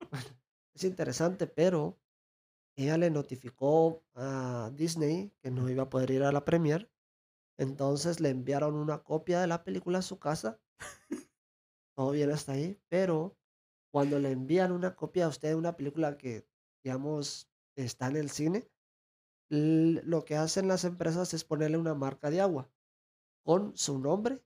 Bueno, 0.09 0.25
es 0.73 0.83
interesante, 0.83 1.45
pero 1.45 1.97
ella 2.75 2.97
le 2.97 3.11
notificó 3.11 4.03
a 4.15 4.71
Disney 4.73 5.31
que 5.41 5.51
no 5.51 5.69
iba 5.69 5.83
a 5.83 5.89
poder 5.89 6.11
ir 6.11 6.23
a 6.23 6.31
la 6.31 6.43
premier, 6.43 6.91
entonces 7.57 8.19
le 8.19 8.29
enviaron 8.29 8.75
una 8.75 9.03
copia 9.03 9.39
de 9.39 9.47
la 9.47 9.63
película 9.63 9.99
a 9.99 10.01
su 10.01 10.19
casa, 10.19 10.59
todo 11.95 12.11
bien 12.11 12.31
hasta 12.31 12.53
ahí, 12.53 12.81
pero 12.89 13.37
cuando 13.91 14.19
le 14.19 14.31
envían 14.31 14.71
una 14.71 14.95
copia 14.95 15.25
a 15.25 15.29
usted 15.29 15.49
de 15.49 15.55
una 15.55 15.77
película 15.77 16.17
que, 16.17 16.47
digamos, 16.83 17.49
está 17.75 18.07
en 18.07 18.17
el 18.17 18.29
cine, 18.29 18.69
lo 19.49 20.25
que 20.25 20.35
hacen 20.35 20.67
las 20.67 20.83
empresas 20.83 21.33
es 21.33 21.43
ponerle 21.43 21.77
una 21.77 21.93
marca 21.93 22.29
de 22.29 22.41
agua 22.41 22.69
con 23.43 23.77
su 23.77 23.97
nombre 23.99 24.43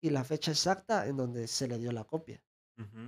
y 0.00 0.10
la 0.10 0.22
fecha 0.22 0.52
exacta 0.52 1.06
en 1.06 1.16
donde 1.16 1.48
se 1.48 1.66
le 1.66 1.78
dio 1.78 1.92
la 1.92 2.04
copia. 2.04 2.42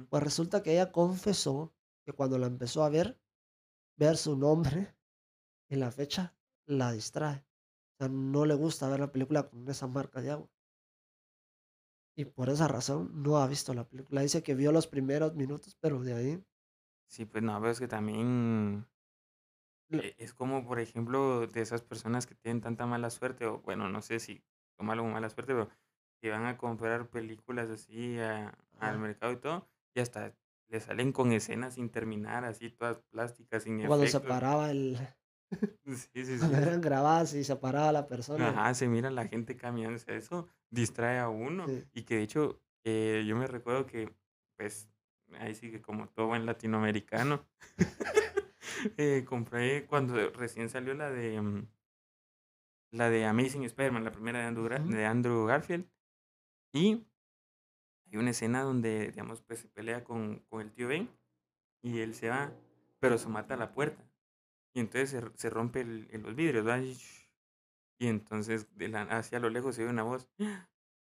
Pues 0.09 0.23
resulta 0.23 0.62
que 0.62 0.73
ella 0.73 0.93
confesó 0.93 1.75
que 2.05 2.12
cuando 2.12 2.39
la 2.39 2.47
empezó 2.47 2.85
a 2.85 2.89
ver, 2.91 3.21
ver 3.97 4.17
su 4.19 4.37
nombre 4.37 4.97
y 5.69 5.77
la 5.77 5.91
fecha 5.93 6.37
la 6.67 6.93
distrae. 6.93 7.47
O 7.95 8.05
sea, 8.05 8.09
no 8.09 8.47
le 8.47 8.55
gusta 8.55 8.89
ver 8.89 9.00
la 9.00 9.12
película 9.12 9.49
con 9.50 9.69
esa 9.69 9.87
marca 9.89 10.21
de 10.23 10.33
agua. 10.33 10.50
y 12.17 12.25
por 12.25 12.50
esa 12.50 12.69
razón 12.69 13.11
no 13.23 13.39
ha 13.39 13.49
visto 13.49 13.75
la 13.75 13.89
película. 13.89 14.21
Dice 14.23 14.43
que 14.45 14.55
vio 14.55 14.71
los 14.73 14.87
primeros 14.87 15.35
minutos, 15.35 15.77
pero 15.81 16.03
de 16.05 16.15
ahí 16.15 16.45
Sí, 17.09 17.27
pues 17.27 17.43
no, 17.45 17.59
pero 17.61 17.73
es 17.73 17.79
que 17.81 17.89
también 17.89 18.87
e 19.91 20.15
es 20.19 20.35
como, 20.35 20.65
por 20.67 20.79
ejemplo, 20.81 21.47
de 21.47 21.61
esas 21.62 21.83
personas 21.83 22.27
que 22.27 22.35
tienen 22.35 22.61
tanta 22.61 22.87
mala 22.87 23.11
suerte, 23.11 23.47
o 23.47 23.61
bueno, 23.61 23.89
no 23.89 24.03
sé 24.03 24.21
si 24.21 24.45
tomarlo 24.77 25.03
como 25.03 25.15
mala 25.15 25.31
suerte, 25.31 25.53
pero 25.55 25.69
que 26.21 26.31
van 26.31 26.47
a 26.47 26.57
comprar 26.57 27.09
películas 27.09 27.71
así 27.71 28.19
a 28.19 28.57
al 28.79 28.99
mercado 28.99 29.33
y 29.33 29.37
todo, 29.37 29.69
y 29.95 30.00
hasta 30.00 30.35
le 30.69 30.81
salen 30.81 31.12
con 31.12 31.33
escenas 31.33 31.75
sin 31.75 31.91
terminar, 31.91 32.45
así 32.45 32.71
todas 32.71 32.99
plásticas, 33.11 33.65
sin 33.65 33.85
cuando 33.87 34.07
se 34.07 34.21
paraba 34.21 34.71
el 34.71 34.97
Sí, 35.85 36.25
sí, 36.25 36.39
cuando 36.39 36.57
sí. 36.57 36.62
eran 36.62 36.81
grabadas 36.81 37.35
y 37.35 37.45
se 37.45 37.57
paraba 37.57 37.93
la 37.93 38.07
persona 38.07 38.49
Ajá, 38.50 38.75
se 38.75 38.89
mira 38.89 39.11
la 39.11 39.27
gente 39.27 39.57
caminando, 39.57 39.97
o 39.97 39.99
sea, 39.99 40.15
eso 40.15 40.49
distrae 40.71 41.19
a 41.19 41.29
uno. 41.29 41.67
sí. 41.67 41.85
Y 41.93 42.03
que 42.05 42.17
de 42.17 42.23
hecho, 42.23 42.62
eh, 42.85 43.25
yo 43.27 43.37
me 43.37 43.47
recuerdo 43.47 43.87
que, 43.87 44.15
pues, 44.57 44.89
ahí 45.39 45.55
sí 45.55 45.71
que 45.71 45.83
como 45.83 46.09
todo 46.09 46.29
buen 46.29 46.47
latinoamericano, 46.47 47.45
eh, 48.97 49.25
compré 49.29 49.87
cuando 49.87 50.31
recién 50.31 50.69
salió 50.69 50.95
la 50.95 51.11
de 51.11 51.41
mm, 51.41 51.67
la 52.93 53.11
de 53.11 53.25
Amazing 53.25 53.65
Spider-Man, 53.65 54.05
la 54.05 54.12
primera 54.12 54.41
de 54.41 54.47
Andrew, 54.47 54.69
de 54.69 55.07
Andrew 55.07 55.47
Garfield, 55.47 55.87
y 56.73 57.07
hay 58.07 58.17
una 58.19 58.31
escena 58.31 58.62
donde, 58.62 59.11
digamos, 59.11 59.43
pues 59.43 59.61
se 59.61 59.69
pelea 59.69 60.05
con, 60.05 60.41
con 60.49 60.61
el 60.61 60.73
tío 60.73 60.89
Ben 60.89 61.11
y 61.83 62.00
él 62.00 62.15
se 62.15 62.29
va, 62.31 62.53
pero 63.00 63.19
se 63.19 63.29
mata 63.29 63.55
a 63.55 63.59
la 63.59 63.73
puerta. 63.73 64.11
Y 64.75 64.81
entonces 64.81 65.11
se, 65.11 65.23
se 65.39 65.50
rompe 65.50 65.83
el, 65.83 66.09
el- 66.12 66.23
los 66.23 66.35
vidrios, 66.37 66.67
¿va? 66.67 66.79
Y 67.99 68.07
entonces 68.09 68.69
de 68.77 68.89
la, 68.89 69.03
hacia 69.03 69.39
lo 69.41 69.50
lejos 69.50 69.75
se 69.77 69.83
oye 69.83 69.91
una 69.91 70.03
voz. 70.03 70.29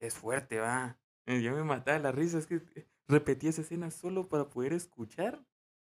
Es 0.01 0.15
fuerte, 0.15 0.59
va. 0.61 0.99
Eh, 1.27 1.43
yo 1.43 1.55
me 1.55 1.63
mataba 1.65 1.99
la 1.99 2.13
risa, 2.13 2.39
es 2.39 2.47
que 2.47 2.63
eh, 2.75 2.89
repetí 3.07 3.49
esa 3.49 3.61
escena 3.63 3.91
solo 3.91 4.29
para 4.29 4.49
poder 4.51 4.73
escuchar 4.73 5.47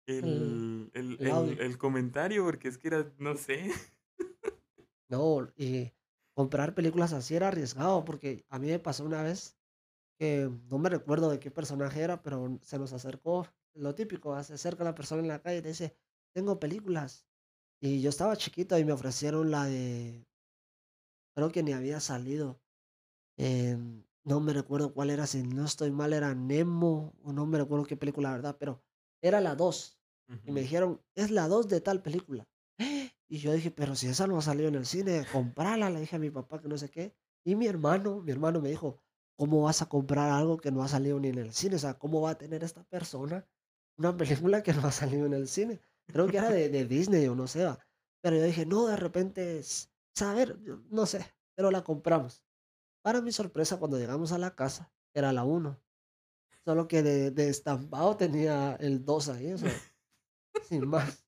El 0.08 0.92
el, 0.94 1.20
el, 1.22 1.60
el 1.60 1.78
comentario, 1.78 2.46
porque 2.46 2.70
es 2.70 2.78
que 2.78 2.90
era, 2.90 3.14
no 3.20 3.36
sé. 3.38 3.72
No, 5.10 5.52
y 5.56 5.94
comprar 6.36 6.76
películas 6.76 7.14
así 7.14 7.36
era 7.36 7.50
arriesgado, 7.50 8.06
porque 8.06 8.46
a 8.50 8.60
mí 8.60 8.68
me 8.68 8.80
pasó 8.80 9.06
una 9.06 9.24
vez 9.24 9.58
que 10.20 10.50
no 10.70 10.80
me 10.80 10.90
recuerdo 10.90 11.30
de 11.32 11.40
qué 11.40 11.52
personaje 11.52 12.02
era, 12.02 12.24
pero 12.24 12.60
se 12.64 12.80
nos 12.80 12.94
acercó, 12.94 13.48
lo 13.76 13.96
típico, 13.96 14.32
¿va? 14.32 14.44
Se 14.44 14.54
acerca 14.56 14.84
la 14.86 14.96
persona 14.96 15.22
en 15.24 15.30
la 15.30 15.42
calle 15.42 15.60
y 15.60 15.62
te 15.64 15.70
dice: 15.70 15.98
"Tengo 16.34 16.60
películas". 16.60 17.28
Y 17.82 18.02
yo 18.02 18.10
estaba 18.10 18.38
chiquito 18.38 18.78
y 18.80 18.86
me 18.86 18.94
ofrecieron 18.94 19.52
la 19.52 19.66
de 19.66 20.28
creo 21.36 21.52
que 21.52 21.64
ni 21.64 21.74
había 21.74 22.00
salido, 22.00 22.62
em, 23.38 24.06
no 24.26 24.40
me 24.42 24.54
recuerdo 24.54 24.94
cuál 24.94 25.10
era, 25.12 25.28
si 25.28 25.44
no 25.44 25.66
estoy 25.66 25.92
mal 25.92 26.14
era 26.14 26.36
Nemo, 26.36 27.14
o 27.24 27.34
no 27.34 27.46
me 27.48 27.60
recuerdo 27.60 27.86
qué 27.86 27.98
película, 27.98 28.30
la 28.32 28.36
verdad, 28.38 28.58
pero 28.60 28.84
era 29.22 29.42
la 29.42 29.56
2 29.56 30.02
y 30.46 30.52
me 30.52 30.62
dijeron: 30.62 31.04
"Es 31.16 31.32
la 31.32 31.48
2 31.50 31.70
de 31.70 31.82
tal 31.82 32.02
película". 32.04 32.48
Y 33.34 33.40
yo 33.40 33.52
dije: 33.52 33.72
"Pero 33.72 33.96
si 33.96 34.08
esa 34.08 34.28
no 34.28 34.38
ha 34.38 34.44
salido 34.44 34.68
en 34.68 34.76
el 34.76 34.86
cine, 34.86 35.26
comprala", 35.32 35.90
le 35.90 36.00
dije 36.00 36.18
a 36.18 36.20
mi 36.20 36.30
papá 36.30 36.62
que 36.62 36.68
no 36.68 36.78
sé 36.78 36.90
qué. 36.92 37.16
Y 37.44 37.56
mi 37.56 37.66
hermano 37.66 38.22
mi 38.22 38.32
hermano 38.32 38.62
me 38.62 38.70
dijo: 38.70 39.00
"¿Cómo 39.36 39.64
vas 39.64 39.82
a 39.82 39.90
comprar 39.90 40.30
algo 40.30 40.58
que 40.58 40.72
no 40.72 40.84
ha 40.84 40.88
salido 40.88 41.20
ni 41.20 41.30
en 41.30 41.40
el 41.40 41.52
cine? 41.52 41.78
O 41.78 41.80
sea, 41.80 41.96
¿cómo 41.98 42.22
va 42.22 42.30
a 42.30 42.38
tener 42.38 42.64
esta 42.64 42.84
persona 42.84 43.44
una 43.98 44.16
película 44.16 44.62
que 44.62 44.72
no 44.74 44.86
ha 44.86 44.92
salido 44.92 45.26
en 45.26 45.34
el 45.34 45.48
cine?". 45.48 45.82
Creo 46.06 46.28
que 46.28 46.38
era 46.38 46.52
de 46.52 46.70
de 46.70 46.86
Disney 46.86 47.26
o 47.28 47.34
no 47.34 47.48
sé, 47.48 47.66
va. 47.66 47.80
Pero 48.22 48.36
yo 48.36 48.44
dije: 48.44 48.68
"No, 48.68 48.86
de 48.86 48.98
repente 48.98 49.58
es 49.58 49.90
saber", 50.14 50.60
no 50.92 51.08
sé, 51.08 51.26
pero 51.56 51.72
la 51.72 51.84
compramos. 51.84 52.44
Para 53.02 53.20
mi 53.20 53.32
sorpresa, 53.32 53.80
cuando 53.80 53.98
llegamos 53.98 54.32
a 54.32 54.38
la 54.38 54.54
casa, 54.54 54.94
era 55.12 55.34
la 55.34 55.44
uno 55.44 55.82
solo 56.64 56.88
que 56.88 57.02
de 57.02 57.50
estampado 57.50 58.16
tenía 58.16 58.76
el 58.76 59.04
2 59.04 59.28
ahí, 59.30 59.56
sin 60.70 60.88
más. 60.88 61.23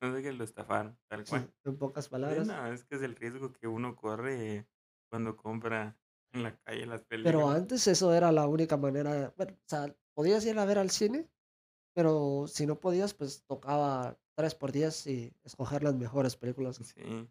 No 0.00 0.14
sé 0.14 0.22
que 0.22 0.32
lo 0.32 0.44
estafaron, 0.44 0.98
tal 1.08 1.24
cual. 1.26 1.52
en 1.64 1.76
pocas 1.78 2.04
Sí, 2.06 2.10
palabras. 2.10 2.46
no, 2.46 2.66
es 2.72 2.84
que 2.84 2.96
es 2.96 3.02
el 3.02 3.16
riesgo 3.16 3.52
que 3.52 3.66
uno 3.66 3.96
corre 3.96 4.68
cuando 5.10 5.36
compra 5.36 5.98
en 6.32 6.42
la 6.44 6.56
calle 6.58 6.86
las 6.86 7.02
Pero 7.02 7.08
películas. 7.40 7.56
antes 7.56 7.86
eso 7.86 8.12
era 8.14 8.30
la 8.32 8.46
única 8.46 8.76
manera, 8.76 9.32
bueno, 9.36 9.52
o 9.54 9.68
sea, 9.68 9.94
podías 10.14 10.44
ir 10.46 10.58
a 10.58 10.64
ver 10.64 10.78
al 10.78 10.90
cine, 10.90 11.30
pero 11.94 12.46
si 12.48 12.66
no 12.66 12.80
podías, 12.80 13.14
pues 13.14 13.44
tocaba 13.46 14.18
3 14.36 14.54
por 14.54 14.72
10 14.72 15.06
y 15.08 15.34
escoger 15.44 15.82
las 15.84 15.94
mejores 15.96 16.36
películas. 16.36 16.76
Sí, 16.78 17.28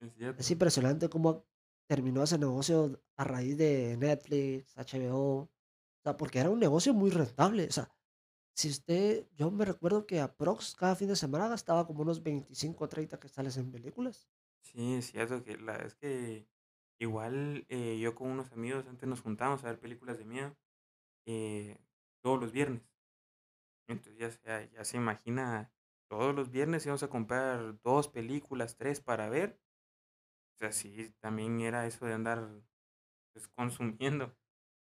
es 0.00 0.12
Es 0.38 0.50
impresionante 0.50 1.08
cómo 1.08 1.46
terminó 1.88 2.22
ese 2.22 2.38
negocio 2.38 3.02
a 3.16 3.24
raíz 3.24 3.56
de 3.58 3.96
Netflix, 3.98 4.76
HBO, 4.76 5.18
o 5.42 5.50
sea, 6.04 6.16
porque 6.16 6.38
era 6.38 6.50
un 6.50 6.58
negocio 6.60 6.94
muy 6.94 7.10
rentable. 7.10 7.66
O 7.68 7.72
sea, 7.72 7.90
si 8.60 8.68
usted, 8.68 9.26
yo 9.38 9.50
me 9.50 9.64
recuerdo 9.64 10.06
que 10.06 10.20
aprox 10.20 10.74
cada 10.80 10.94
fin 11.00 11.08
de 11.08 11.16
semana 11.16 11.48
gastaba 11.54 11.86
como 11.86 12.02
unos 12.02 12.22
25 12.22 12.84
o 12.84 12.88
30 12.88 13.18
quetzales 13.22 13.56
en 13.56 13.72
películas. 13.72 14.28
Sí, 14.62 14.94
es 14.94 15.10
cierto 15.10 15.42
que 15.42 15.56
la 15.56 15.76
es 15.76 15.94
que 15.94 16.46
igual 16.98 17.66
eh, 17.68 17.98
yo 17.98 18.14
con 18.14 18.30
unos 18.30 18.52
amigos 18.52 18.86
antes 18.86 19.08
nos 19.08 19.20
juntábamos 19.22 19.64
a 19.64 19.68
ver 19.68 19.80
películas 19.80 20.18
de 20.18 20.24
miedo 20.24 20.56
eh, 21.26 21.78
todos 22.22 22.40
los 22.40 22.52
viernes. 22.52 22.82
Entonces 23.88 24.16
ya 24.18 24.30
se, 24.30 24.70
ya 24.72 24.84
se 24.84 24.96
imagina, 24.96 25.72
todos 26.08 26.34
los 26.34 26.50
viernes 26.50 26.86
íbamos 26.86 27.02
a 27.02 27.10
comprar 27.10 27.80
dos 27.82 28.08
películas, 28.08 28.76
tres 28.76 29.00
para 29.00 29.28
ver. 29.28 29.60
O 30.54 30.58
sea, 30.58 30.72
sí, 30.72 31.14
también 31.20 31.60
era 31.60 31.86
eso 31.86 32.06
de 32.06 32.14
andar 32.14 32.62
pues, 33.32 33.48
consumiendo. 33.48 34.36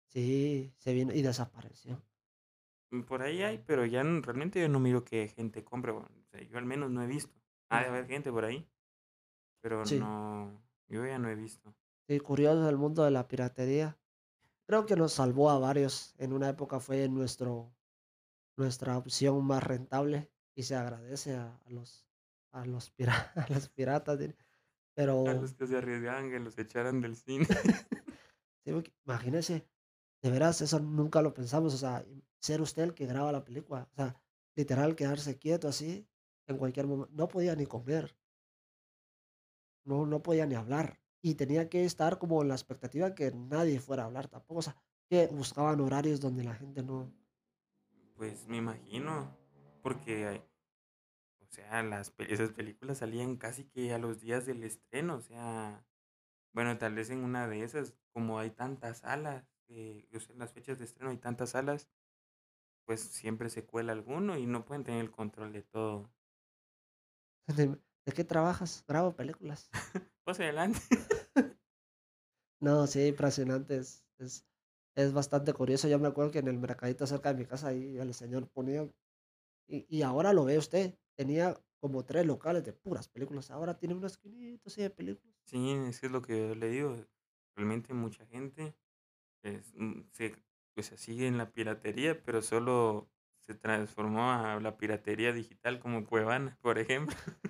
Sí, 0.07 0.73
se 0.77 0.93
vino 0.93 1.13
y 1.13 1.21
desapareció. 1.21 2.03
Mm, 2.91 3.01
Por 3.03 3.21
ahí 3.21 3.41
hay, 3.43 3.59
pero 3.59 3.85
ya 3.85 4.01
n- 4.01 4.21
realmente 4.21 4.61
yo 4.61 4.69
no 4.69 4.79
miro 4.79 5.03
que 5.03 5.27
gente 5.29 5.63
compre. 5.63 5.91
bueno, 5.91 6.09
o 6.21 6.25
sea, 6.31 6.41
yo 6.41 6.57
al 6.57 6.65
menos 6.65 6.89
no 6.91 7.01
he 7.03 7.07
visto. 7.07 7.33
Ha 7.69 7.81
de 7.81 7.87
haber 7.87 8.05
No, 8.05 8.07
gente 8.07 8.31
por 8.31 8.45
ahí, 8.45 8.67
pero 9.61 9.85
sí, 9.85 9.99
no, 9.99 10.63
yo 10.87 11.05
ya 11.05 11.19
no 11.19 11.29
he 11.29 11.35
visto. 11.35 11.75
sí, 12.07 12.19
curioso 12.19 12.69
el 12.69 12.77
mundo 12.77 13.03
de 13.03 13.11
la 13.11 13.27
piratería. 13.27 13.99
Creo 14.67 14.85
que 14.85 14.95
nos 14.95 15.13
salvó 15.13 15.49
a 15.51 15.59
varios. 15.59 16.15
En 16.19 16.33
una 16.33 16.49
época 16.49 16.79
fue 16.79 17.09
nuestro 17.09 17.75
nuestra 18.57 18.97
opción 18.97 19.45
más 19.45 19.63
rentable 19.63 20.31
y 20.55 20.63
se 20.63 20.75
agradece 20.75 21.35
a 21.35 21.57
a 21.65 21.69
los 21.71 22.07
a 22.51 22.65
los 22.65 22.91
pira 22.91 23.13
a 23.35 23.47
los 23.53 23.69
piratas. 23.69 24.19
A 25.23 25.33
Pero 25.33 25.33
los 25.33 25.53
que 25.53 25.65
se 25.65 25.77
arriesgaban 25.77 26.29
que 26.29 26.39
los 26.41 26.57
echaran 26.57 26.99
del 26.99 27.15
cine. 27.15 27.47
sí, 28.63 28.71
porque 28.71 28.91
de 30.21 30.29
veras, 30.31 30.61
eso 30.61 30.79
nunca 30.79 31.21
lo 31.21 31.33
pensamos, 31.33 31.73
o 31.73 31.77
sea, 31.77 32.05
ser 32.39 32.61
usted 32.61 32.83
el 32.83 32.93
que 32.93 33.05
graba 33.05 33.31
la 33.31 33.43
película, 33.43 33.87
o 33.91 33.95
sea, 33.95 34.15
literal 34.55 34.95
quedarse 34.95 35.37
quieto 35.37 35.67
así 35.67 36.07
en 36.47 36.57
cualquier 36.57 36.87
momento. 36.87 37.13
No 37.15 37.27
podía 37.27 37.55
ni 37.55 37.65
comer, 37.65 38.17
no 39.85 40.05
no 40.05 40.21
podía 40.21 40.45
ni 40.45 40.55
hablar, 40.55 40.99
y 41.21 41.35
tenía 41.35 41.69
que 41.69 41.85
estar 41.85 42.17
como 42.19 42.41
en 42.41 42.49
la 42.49 42.55
expectativa 42.55 43.15
que 43.15 43.31
nadie 43.31 43.79
fuera 43.79 44.03
a 44.03 44.05
hablar 44.07 44.27
tampoco, 44.27 44.59
o 44.59 44.63
sea, 44.63 44.75
que 45.09 45.27
buscaban 45.27 45.81
horarios 45.81 46.19
donde 46.19 46.43
la 46.43 46.55
gente 46.55 46.83
no 46.83 47.11
Pues 48.15 48.47
me 48.47 48.57
imagino, 48.57 49.35
porque 49.81 50.41
O 51.41 51.51
sea, 51.51 51.83
las 51.83 52.13
esas 52.19 52.51
películas 52.51 52.99
salían 52.99 53.35
casi 53.37 53.65
que 53.65 53.93
a 53.93 53.97
los 53.97 54.19
días 54.21 54.45
del 54.45 54.63
estreno, 54.63 55.15
o 55.15 55.21
sea, 55.21 55.85
bueno, 56.53 56.77
tal 56.77 56.95
vez 56.95 57.09
en 57.09 57.23
una 57.23 57.47
de 57.47 57.63
esas, 57.63 57.95
como 58.13 58.39
hay 58.39 58.51
tantas 58.51 58.99
salas, 58.99 59.45
eh, 59.69 60.07
o 60.15 60.19
sea, 60.19 60.33
en 60.33 60.39
las 60.39 60.53
fechas 60.53 60.77
de 60.79 60.85
estreno 60.85 61.11
hay 61.11 61.17
tantas 61.17 61.51
salas, 61.51 61.89
pues 62.85 63.01
siempre 63.01 63.49
se 63.49 63.65
cuela 63.65 63.93
alguno 63.93 64.37
y 64.37 64.45
no 64.47 64.65
pueden 64.65 64.83
tener 64.83 65.01
el 65.01 65.11
control 65.11 65.53
de 65.53 65.63
todo. 65.63 66.11
¿De 67.57 67.79
de 68.05 68.13
qué 68.13 68.23
trabajas? 68.23 68.83
Grabo 68.87 69.15
películas. 69.15 69.69
Pues 70.23 70.39
adelante. 70.39 70.79
No, 72.61 72.87
sí, 72.87 73.05
impresionante, 73.07 73.77
es 73.77 74.05
es 74.17 74.45
es 74.95 75.13
bastante 75.13 75.53
curioso. 75.53 75.87
Yo 75.87 75.97
me 75.99 76.07
acuerdo 76.09 76.31
que 76.31 76.39
en 76.39 76.47
el 76.49 76.57
mercadito 76.59 77.07
cerca 77.07 77.31
de 77.33 77.39
mi 77.39 77.45
casa, 77.45 77.69
ahí 77.69 77.97
el 77.97 78.13
señor 78.13 78.49
ponía 78.49 78.83
y 79.67 79.85
y 79.89 80.03
ahora 80.03 80.33
lo 80.33 80.45
ve 80.45 80.57
usted, 80.59 80.99
tenía 81.15 81.55
como 81.79 82.05
3 82.05 82.25
locales 82.27 82.63
de 82.65 82.73
puras 82.73 83.09
películas, 83.09 83.51
ahora 83.51 83.77
tiene 83.77 83.95
una 83.95 84.07
esquinita 84.07 84.63
así 84.67 84.81
de 84.83 84.89
películas. 84.91 85.35
Sí, 85.45 85.71
eso 85.71 86.05
es 86.05 86.11
lo 86.11 86.21
que 86.21 86.47
yo 86.49 86.55
le 86.55 86.69
digo. 86.69 86.95
Realmente 87.55 87.93
mucha 87.93 88.25
gente, 88.27 88.75
es, 89.43 89.73
mm, 89.75 90.09
se 90.11 90.35
pues, 90.73 90.87
sigue 90.97 91.27
en 91.27 91.37
la 91.37 91.51
piratería, 91.53 92.23
pero 92.23 92.41
solo 92.41 93.11
se 93.41 93.55
transformó 93.55 94.31
a 94.31 94.59
la 94.59 94.77
piratería 94.77 95.33
digital 95.33 95.79
como 95.79 96.05
Cuevana, 96.05 96.57
por 96.61 96.79
ejemplo. 96.79 97.15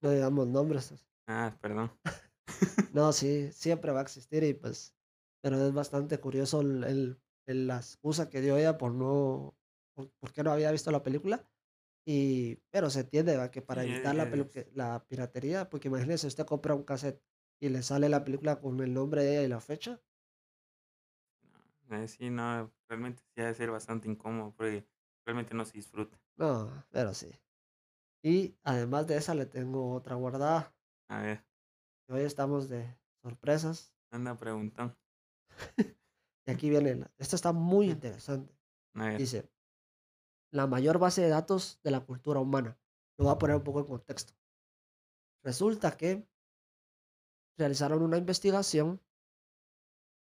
No 0.00 0.10
digamos 0.10 0.46
nombres. 0.48 0.94
Ah, 1.26 1.56
perdón. 1.60 1.90
No, 2.92 3.12
sí, 3.12 3.50
siempre 3.52 3.92
va 3.92 4.00
a 4.00 4.02
existir 4.02 4.42
y, 4.44 4.54
pues, 4.54 4.96
pero 5.42 5.56
es 5.66 5.72
bastante 5.72 6.18
curioso 6.20 6.60
el 6.60 6.84
el 6.84 7.22
el 7.46 7.66
la 7.66 7.76
excusa 7.76 8.28
que 8.30 8.40
dio 8.40 8.56
ella 8.56 8.78
por 8.78 8.92
no 8.94 9.58
por 9.94 10.12
por 10.18 10.32
qué 10.32 10.42
no 10.42 10.52
había 10.52 10.70
visto 10.72 10.90
la 10.90 11.02
película. 11.02 11.48
Y, 12.06 12.56
pero 12.70 12.90
se 12.90 13.00
entiende, 13.00 13.36
¿va? 13.36 13.50
Que 13.52 13.62
para 13.62 13.82
Sí, 13.82 13.84
evitar 13.84 14.14
la 14.16 14.30
pelu 14.30 14.44
es 14.44 14.50
que 14.50 14.70
la 14.74 15.06
piratería, 15.08 15.70
porque 15.70 15.88
imagínese, 15.88 16.26
usted 16.28 16.46
compra 16.46 16.74
un 16.74 16.84
casete 16.84 17.22
y 17.60 17.68
le 17.70 17.82
sale 17.82 18.08
la 18.10 18.24
película 18.24 18.60
con 18.60 18.80
el 18.82 18.94
nombre 18.94 19.24
de 19.24 19.32
ella 19.38 19.44
y 19.44 19.48
la 19.48 19.60
fecha, 19.60 20.02
Eh, 21.90 22.08
sí, 22.08 22.30
no, 22.30 22.72
realmente 22.88 23.22
sí 23.34 23.40
ha 23.40 23.46
de 23.46 23.54
ser 23.54 23.70
bastante 23.70 24.08
incómodo, 24.08 24.52
porque 24.56 24.86
realmente 25.24 25.54
no 25.54 25.64
se 25.64 25.72
disfruta. 25.74 26.20
No, 26.36 26.84
pero 26.90 27.14
sí. 27.14 27.30
Y 28.22 28.56
además 28.64 29.06
de 29.06 29.16
esa 29.16 29.34
le 29.34 29.46
tengo 29.46 29.92
otra 29.94 30.16
guardada. 30.16 30.74
A 31.08 31.22
ver, 31.22 31.44
Hoy 32.08 32.20
estamos 32.22 32.68
de 32.68 32.96
sorpresas. 33.22 33.94
anda 34.10 34.36
preguntón. 34.36 34.96
Y 36.48 36.52
aquí 36.52 36.70
viene, 36.70 36.94
la- 36.94 37.10
esto 37.18 37.34
está 37.34 37.52
muy 37.52 37.90
interesante. 37.90 38.56
A 38.94 39.04
ver, 39.06 39.18
Dice, 39.18 39.50
la 40.52 40.66
mayor 40.68 40.98
base 41.00 41.22
de 41.22 41.28
datos 41.28 41.80
de 41.82 41.90
la 41.90 42.00
cultura 42.06 42.38
humana. 42.38 42.78
Lo 43.18 43.24
voy 43.24 43.34
a 43.34 43.38
poner 43.38 43.56
un 43.56 43.64
poco 43.64 43.80
en 43.80 43.86
contexto. 43.86 44.32
Resulta 45.42 45.96
que 45.96 46.28
realizaron 47.58 48.02
una 48.02 48.16
investigación 48.16 49.00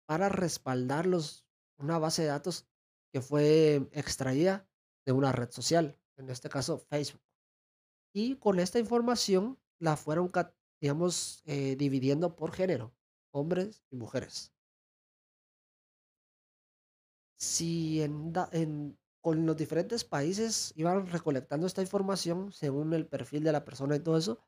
para 0.08 0.30
respaldar 0.30 1.06
los, 1.06 1.47
una 1.78 1.98
base 2.00 2.24
de 2.24 2.30
datos 2.30 2.68
que 3.12 3.22
fue 3.22 3.88
extraída 3.92 4.68
de 5.06 5.12
una 5.14 5.32
red 5.32 5.50
social, 5.52 5.98
en 6.18 6.30
este 6.30 6.50
caso 6.50 6.80
Facebook. 6.80 7.22
Y 8.14 8.36
con 8.38 8.60
esta 8.60 8.80
información 8.80 9.60
la 9.80 9.96
fueron, 9.98 10.32
digamos, 10.82 11.42
eh, 11.46 11.76
dividiendo 11.78 12.36
por 12.36 12.52
género, 12.52 12.94
hombres 13.32 13.84
y 13.92 13.96
mujeres. 13.98 14.54
Si 17.38 18.02
en, 18.02 18.34
en- 18.52 18.98
con 19.22 19.46
los 19.46 19.58
diferentes 19.58 20.04
países 20.04 20.72
iban 20.76 21.08
recolectando 21.08 21.68
esta 21.68 21.82
información 21.82 22.52
según 22.52 22.94
el 22.94 23.08
perfil 23.08 23.44
de 23.44 23.52
la 23.52 23.66
persona 23.66 23.96
y 23.96 24.00
todo 24.00 24.18
eso, 24.18 24.40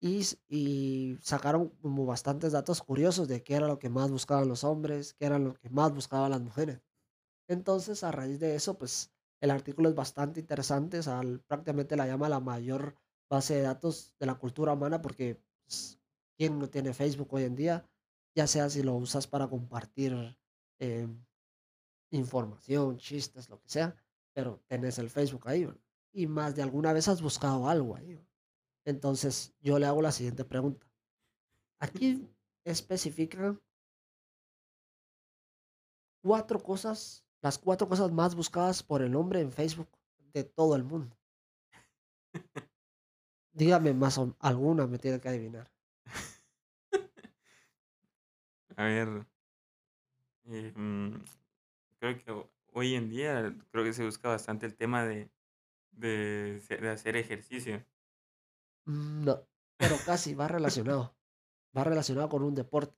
y, 0.00 1.16
sacaron 1.22 1.70
como 1.80 2.06
bastantes 2.06 2.52
datos 2.52 2.82
curiosos 2.82 3.28
de 3.28 3.42
qué 3.42 3.54
era 3.54 3.66
lo 3.66 3.78
que 3.78 3.88
más 3.88 4.10
buscaban 4.10 4.48
los 4.48 4.64
hombres, 4.64 5.14
qué 5.14 5.26
era 5.26 5.38
lo 5.38 5.54
que 5.54 5.70
más 5.70 5.92
buscaban 5.92 6.30
las 6.30 6.40
mujeres. 6.40 6.80
Entonces, 7.48 8.04
a 8.04 8.12
raíz 8.12 8.40
de 8.40 8.54
eso, 8.56 8.78
pues 8.78 9.10
el 9.40 9.50
artículo 9.50 9.88
es 9.88 9.94
bastante 9.94 10.40
interesante, 10.40 10.98
o 10.98 11.02
sea, 11.02 11.20
prácticamente 11.46 11.96
la 11.96 12.06
llama 12.06 12.28
la 12.28 12.40
mayor 12.40 12.96
base 13.28 13.54
de 13.54 13.62
datos 13.62 14.14
de 14.18 14.26
la 14.26 14.34
cultura 14.34 14.72
humana 14.72 15.02
porque 15.02 15.40
pues, 15.64 15.98
¿quién 16.36 16.58
no 16.58 16.68
tiene 16.68 16.94
Facebook 16.94 17.28
hoy 17.32 17.44
en 17.44 17.56
día? 17.56 17.88
Ya 18.34 18.46
sea 18.46 18.70
si 18.70 18.82
lo 18.82 18.94
usas 18.94 19.26
para 19.26 19.48
compartir 19.48 20.36
eh, 20.78 21.08
información, 22.10 22.98
chistes, 22.98 23.48
lo 23.48 23.60
que 23.60 23.68
sea, 23.68 23.96
pero 24.32 24.62
tenés 24.66 24.98
el 24.98 25.10
Facebook 25.10 25.48
ahí, 25.48 25.64
¿verdad? 25.64 25.80
Y 26.12 26.26
más 26.26 26.56
de 26.56 26.62
alguna 26.62 26.92
vez 26.92 27.08
has 27.08 27.20
buscado 27.20 27.68
algo 27.68 27.96
ahí. 27.96 28.14
¿verdad? 28.14 28.35
Entonces, 28.86 29.54
yo 29.60 29.78
le 29.78 29.84
hago 29.86 30.00
la 30.00 30.12
siguiente 30.12 30.46
pregunta. 30.46 30.86
Aquí 31.80 32.28
especifican 32.64 33.62
cuatro 36.22 36.62
cosas, 36.62 37.24
las 37.40 37.58
cuatro 37.58 37.88
cosas 37.88 38.12
más 38.12 38.34
buscadas 38.34 38.82
por 38.82 39.00
el 39.00 39.16
hombre 39.16 39.40
en 39.40 39.50
Facebook 39.50 39.88
de 40.34 40.44
todo 40.44 40.76
el 40.76 40.84
mundo. 40.84 41.16
Dígame 43.52 43.92
más 43.92 44.20
alguna, 44.38 44.86
me 44.86 44.98
tiene 45.00 45.18
que 45.20 45.28
adivinar. 45.28 45.72
a 48.76 48.84
ver, 48.84 49.26
eh, 50.46 50.72
mm, 50.74 51.10
creo 52.00 52.18
que 52.18 52.30
ho- 52.32 52.50
hoy 52.72 52.94
en 52.94 53.10
día 53.10 53.54
creo 53.70 53.84
que 53.84 53.92
se 53.92 54.04
busca 54.04 54.28
bastante 54.28 54.66
el 54.66 54.76
tema 54.76 55.04
de, 55.06 55.30
de 55.92 56.90
hacer 56.90 57.16
ejercicio. 57.16 57.84
Mm, 58.86 59.24
No, 59.24 59.46
pero 59.76 59.96
casi 60.04 60.34
va 60.34 60.48
relacionado. 60.48 61.14
Va 61.76 61.84
relacionado 61.84 62.28
con 62.28 62.42
un 62.42 62.54
deporte. 62.54 62.96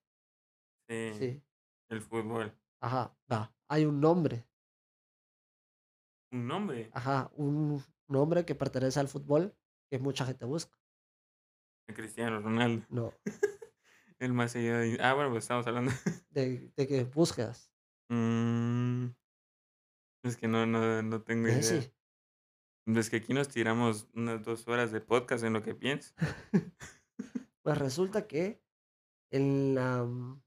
Sí, 0.89 1.13
Sí, 1.19 1.43
el 1.91 2.01
fútbol. 2.01 2.55
ajá, 2.81 3.17
va. 3.31 3.53
Hay 3.69 3.85
un 3.85 4.01
nombre, 4.01 4.47
Un 6.33 6.47
nombre, 6.47 6.91
ajá, 6.93 7.31
un 7.37 7.83
nombre 8.07 8.45
que 8.45 8.55
pertenece 8.55 9.01
al 9.01 9.09
fútbol 9.09 9.55
que 9.91 9.99
mucha 9.99 10.25
gente 10.27 10.45
busca. 10.45 10.79
Cristiano 11.95 12.41
Ronaldo. 12.41 12.85
No, 12.91 13.13
El 14.19 14.33
más 14.35 14.53
seguido. 14.53 14.79
de- 14.79 14.99
Ah, 15.01 15.15
bueno, 15.15 15.31
pues 15.31 15.45
estamos 15.45 15.67
hablando. 15.67 15.91
de, 16.31 16.71
de 16.77 16.87
que 16.87 17.05
búsquedas. 17.05 17.71
Mm, 18.11 19.07
es 20.25 20.37
que 20.37 20.49
no, 20.49 20.67
no, 20.67 21.03
no 21.03 21.23
tengo 21.23 21.49
idea. 21.49 21.57
Messi. 21.57 21.93
Es 22.97 23.11
que 23.11 23.17
aquí 23.17 23.35
nos 23.35 23.49
tiramos 23.49 24.09
unas 24.15 24.43
dos 24.45 24.67
horas 24.67 24.91
de 24.93 25.01
podcast 25.01 25.45
en 25.45 25.53
lo 25.53 25.63
que 25.63 25.75
pienso. 25.75 26.15
Pues 27.63 27.77
resulta 27.77 28.27
que 28.27 28.63
en 29.31 29.75
la, 29.75 30.03
mm, 30.03 30.43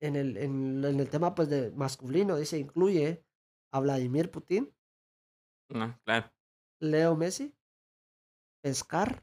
en 0.00 0.16
el, 0.16 0.36
en, 0.38 0.82
en 0.82 0.98
el 1.00 1.10
tema 1.10 1.34
pues 1.34 1.50
de 1.50 1.70
masculino 1.72 2.36
dice 2.38 2.56
incluye 2.58 3.26
a 3.74 3.80
Vladimir 3.80 4.30
Putin, 4.30 4.74
No, 5.68 6.00
claro. 6.02 6.32
Leo 6.80 7.14
Messi, 7.14 7.54
pescar, 8.64 9.22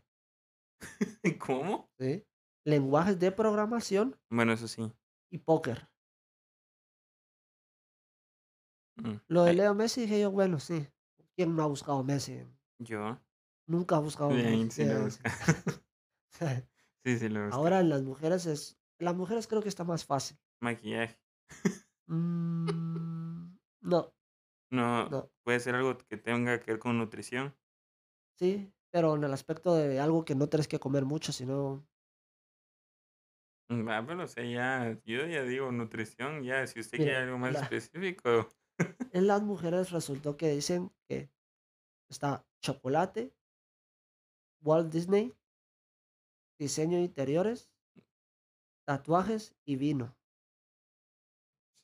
¿Cómo? 1.40 1.90
¿sí? 2.00 2.24
lenguajes 2.68 3.18
de 3.18 3.32
programación 3.32 4.16
Bueno, 4.30 4.54
eso 4.54 4.68
sí. 4.68 4.84
y 5.32 5.40
póker. 5.40 5.90
Mm, 8.98 9.16
Lo 9.28 9.44
de 9.44 9.54
Leo 9.54 9.74
Messi 9.74 10.02
dije 10.02 10.22
yo, 10.22 10.30
bueno, 10.32 10.60
sí. 10.60 10.88
¿Quién 11.38 11.56
no 11.56 11.64
ha 11.64 11.68
buscado 11.74 12.04
Messi? 12.04 12.36
Yo. 12.80 13.18
Nunca 13.68 13.96
ha 13.98 14.00
buscado 14.00 14.36
Bien, 14.36 14.70
Messi. 14.70 14.72
sí 14.72 14.86
lo. 14.86 15.08
Sí, 17.04 17.18
sí 17.18 17.30
lo 17.30 17.40
he 17.42 17.46
buscado. 17.48 17.64
Ahora 17.64 17.80
en 17.82 17.90
las 17.90 18.04
mujeres 18.04 18.46
es, 18.46 18.80
las 19.00 19.16
mujeres 19.16 19.48
creo 19.48 19.62
que 19.62 19.70
está 19.70 19.84
más 19.84 20.06
fácil. 20.06 20.38
Maquillaje. 20.62 21.18
Mm, 22.08 23.58
no, 23.82 24.14
No, 24.72 25.10
no, 25.10 25.32
puede 25.44 25.60
ser 25.60 25.76
algo 25.76 25.98
que 25.98 26.16
tenga 26.18 26.60
que 26.62 26.72
ver 26.72 26.80
con 26.80 26.98
nutrición. 26.98 27.58
sí, 28.36 28.74
pero 28.92 29.16
en 29.16 29.24
el 29.24 29.34
aspecto 29.34 29.76
de 29.76 30.00
algo 30.00 30.26
que 30.26 30.36
no 30.36 30.48
tenés 30.50 30.68
que 30.68 30.80
comer 30.80 31.06
mucho, 31.06 31.32
sino 31.32 31.88
Mm, 33.70 33.88
Ah, 33.90 34.04
pero 34.08 34.24
o 34.24 34.28
sea, 34.28 34.44
ya, 34.46 34.98
yo 35.04 35.26
ya 35.26 35.44
digo 35.44 35.72
nutrición, 35.72 36.44
ya, 36.44 36.66
si 36.68 36.80
usted 36.80 37.02
quiere 37.02 37.18
algo 37.18 37.38
más 37.38 37.52
la- 37.52 37.62
específico. 37.62 38.50
En 39.12 39.28
las 39.28 39.42
mujeres 39.44 39.92
resultó 39.92 40.38
que 40.38 40.50
dicen 40.52 40.92
que 41.08 41.32
está 42.10 42.48
chocolate, 42.62 43.34
Walt 44.62 44.92
Disney, 44.92 45.34
diseño 46.60 46.98
de 46.98 47.06
interiores, 47.06 47.72
tatuajes 48.86 49.56
y 49.66 49.76
vino. 49.76 50.18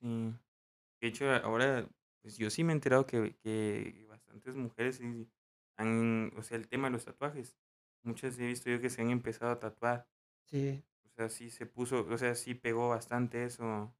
Sí. 0.02 0.34
De 1.02 1.08
hecho, 1.10 1.32
ahora, 1.32 1.90
pues 2.22 2.38
yo 2.38 2.50
sí 2.50 2.64
me 2.64 2.74
he 2.74 2.76
enterado 2.76 3.06
que, 3.06 3.36
que 3.38 4.06
bastantes 4.10 4.56
mujeres 4.56 5.02
han, 5.78 6.32
o 6.38 6.44
sea, 6.44 6.58
el 6.58 6.68
tema 6.68 6.88
de 6.90 6.94
los 6.94 7.06
tatuajes. 7.06 7.58
Muchas 8.04 8.40
he 8.40 8.48
visto 8.48 8.70
yo 8.70 8.82
que 8.82 8.90
se 8.90 9.02
han 9.02 9.12
empezado 9.12 9.52
a 9.52 9.60
tatuar. 9.60 10.10
Sí, 10.46 10.84
O 11.06 11.10
sea, 11.16 11.30
sí 11.30 11.50
se 11.50 11.66
puso, 11.66 12.06
o 12.08 12.18
sea, 12.18 12.36
sí 12.36 12.56
pegó 12.56 12.90
bastante 12.90 13.46
eso, 13.46 13.96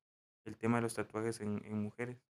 el 0.46 0.58
tema 0.58 0.78
de 0.78 0.84
los 0.84 0.96
tatuajes 0.96 1.40
en, 1.42 1.64
en 1.66 1.78
mujeres. 1.82 2.26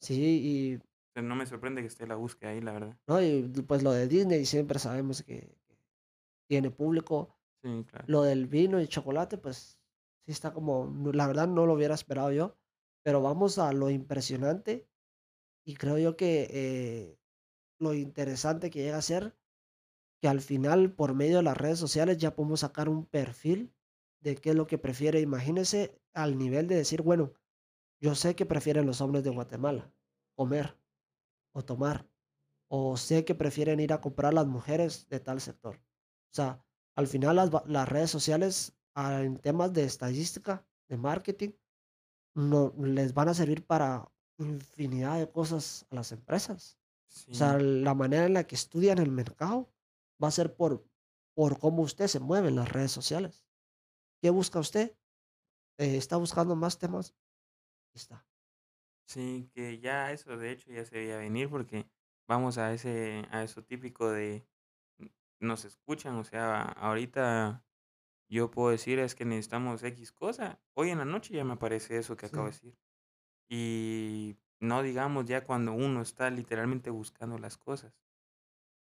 Sí, 0.00 0.78
y, 1.14 1.22
no 1.22 1.34
me 1.34 1.46
sorprende 1.46 1.80
que 1.80 1.86
esté 1.86 2.06
la 2.06 2.16
búsqueda 2.16 2.50
ahí, 2.50 2.60
la 2.60 2.72
verdad. 2.72 2.96
no, 3.06 3.22
y 3.22 3.42
pues 3.66 3.82
lo 3.82 3.92
de 3.92 4.06
Disney 4.06 4.44
siempre 4.44 4.78
sabemos 4.78 5.22
que, 5.22 5.56
tiene 6.48 6.70
público. 6.70 7.36
Sí, 7.62 7.84
claro. 7.88 8.04
Lo 8.06 8.22
del 8.22 8.46
vino 8.46 8.80
y 8.80 8.86
chocolate, 8.86 9.38
pues 9.38 9.80
sí 10.24 10.32
está 10.32 10.52
como, 10.52 10.92
la 11.12 11.26
verdad 11.26 11.48
no 11.48 11.66
lo 11.66 11.74
hubiera 11.74 11.94
esperado 11.94 12.32
yo, 12.32 12.56
pero 13.02 13.20
vamos 13.20 13.58
a 13.58 13.72
lo 13.72 13.90
impresionante 13.90 14.88
y 15.64 15.74
creo 15.74 15.98
yo 15.98 16.16
que 16.16 16.48
eh, 16.50 17.18
lo 17.78 17.94
interesante 17.94 18.70
que 18.70 18.82
llega 18.82 18.98
a 18.98 19.02
ser 19.02 19.36
que 20.20 20.28
al 20.28 20.40
final 20.40 20.92
por 20.92 21.14
medio 21.14 21.38
de 21.38 21.42
las 21.42 21.56
redes 21.56 21.78
sociales 21.78 22.18
ya 22.18 22.34
podemos 22.34 22.60
sacar 22.60 22.88
un 22.88 23.04
perfil 23.04 23.72
de 24.20 24.36
qué 24.36 24.50
es 24.50 24.56
lo 24.56 24.66
que 24.66 24.78
prefiere. 24.78 25.20
Imagínese 25.20 26.00
al 26.14 26.38
nivel 26.38 26.68
de 26.68 26.76
decir, 26.76 27.02
bueno, 27.02 27.32
yo 28.00 28.14
sé 28.14 28.34
que 28.36 28.46
prefieren 28.46 28.86
los 28.86 29.00
hombres 29.00 29.24
de 29.24 29.30
Guatemala 29.30 29.92
comer 30.34 30.78
o 31.52 31.64
tomar, 31.64 32.06
o 32.68 32.96
sé 32.96 33.24
que 33.24 33.34
prefieren 33.34 33.80
ir 33.80 33.92
a 33.92 34.00
comprar 34.00 34.34
las 34.34 34.46
mujeres 34.46 35.08
de 35.08 35.20
tal 35.20 35.40
sector. 35.40 35.76
O 35.76 36.34
sea, 36.34 36.62
al 36.94 37.06
final 37.06 37.36
las, 37.36 37.50
las 37.66 37.88
redes 37.88 38.10
sociales 38.10 38.76
ah, 38.94 39.22
en 39.22 39.38
temas 39.38 39.72
de 39.72 39.84
estadística, 39.84 40.66
de 40.88 40.98
marketing, 40.98 41.50
no, 42.34 42.74
les 42.78 43.14
van 43.14 43.30
a 43.30 43.34
servir 43.34 43.66
para 43.66 44.12
infinidad 44.38 45.18
de 45.18 45.30
cosas 45.30 45.86
a 45.90 45.94
las 45.94 46.12
empresas. 46.12 46.78
O 47.30 47.34
sea, 47.34 47.58
Sí, 47.58 47.64
la 47.64 47.94
manera 47.94 48.26
en 48.26 48.34
la 48.34 48.44
que 48.46 48.54
estudian 48.54 48.98
el 48.98 49.10
mercado 49.10 49.70
va 50.22 50.28
a 50.28 50.32
ser 50.32 50.54
por, 50.54 50.84
por 51.34 51.58
cómo 51.58 51.82
usted 51.82 52.08
se 52.08 52.20
mueve 52.20 52.48
en 52.48 52.56
las 52.56 52.70
redes 52.70 52.92
sociales. 52.92 53.46
¿Qué 54.20 54.28
busca 54.28 54.58
usted? 54.58 54.94
Eh, 55.78 55.96
¿Está 55.96 56.16
buscando 56.16 56.56
más 56.56 56.78
temas? 56.78 57.14
Está. 57.96 58.26
sí, 59.08 59.50
que 59.54 59.78
ya 59.80 60.12
eso 60.12 60.36
de 60.36 60.50
hecho 60.52 60.70
ya 60.70 60.84
se 60.84 60.96
veía 60.96 61.16
venir 61.18 61.48
porque 61.48 61.88
vamos 62.28 62.58
a 62.58 62.72
ese, 62.72 63.26
a 63.30 63.42
eso 63.42 63.64
típico 63.64 64.10
de 64.10 64.46
nos 65.40 65.64
escuchan, 65.64 66.16
o 66.16 66.24
sea, 66.24 66.62
ahorita 66.62 67.64
yo 68.28 68.50
puedo 68.50 68.70
decir 68.70 68.98
es 68.98 69.14
que 69.14 69.24
necesitamos 69.24 69.82
X 69.82 70.12
cosa. 70.12 70.60
Hoy 70.74 70.90
en 70.90 70.98
la 70.98 71.04
noche 71.04 71.34
ya 71.34 71.44
me 71.44 71.54
aparece 71.54 71.96
eso 71.98 72.16
que 72.16 72.26
acabo 72.26 72.46
de 72.46 72.52
Sí. 72.52 72.66
decir. 72.66 72.78
Y 73.48 74.36
no 74.60 74.82
digamos 74.82 75.26
ya 75.26 75.44
cuando 75.44 75.72
uno 75.72 76.02
está 76.02 76.30
literalmente 76.30 76.90
buscando 76.90 77.38
las 77.38 77.56
cosas. 77.58 77.92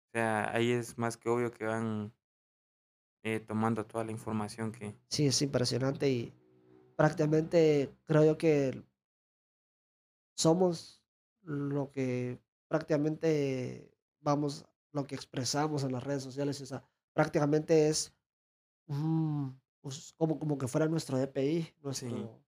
O 0.08 0.12
sea, 0.14 0.52
ahí 0.56 0.72
es 0.72 0.98
más 0.98 1.18
que 1.18 1.30
obvio 1.30 1.52
que 1.52 1.66
van 1.66 2.14
eh, 3.24 3.40
tomando 3.40 3.86
toda 3.86 4.04
la 4.06 4.12
información 4.12 4.72
que 4.72 4.96
Sí, 5.10 5.28
es 5.28 5.42
impresionante 5.42 6.10
y 6.10 6.34
prácticamente 6.98 7.96
creo 8.06 8.26
yo 8.26 8.38
que 8.40 8.84
somos 10.36 11.04
lo 11.42 11.92
que 11.92 12.40
prácticamente 12.68 13.98
vamos, 14.20 14.66
lo 14.92 15.06
que 15.08 15.16
expresamos 15.16 15.84
en 15.84 15.92
las 15.94 16.04
redes 16.04 16.24
sociales, 16.24 16.60
o 16.62 16.66
sea, 16.66 16.84
prácticamente 17.14 17.88
es, 17.90 18.16
mm, 18.88 19.50
pues, 19.82 20.14
como 20.18 20.40
como 20.40 20.58
que 20.58 20.68
fuera 20.70 20.88
nuestro 20.88 21.18
DPI, 21.20 21.76
nuestro 21.84 22.46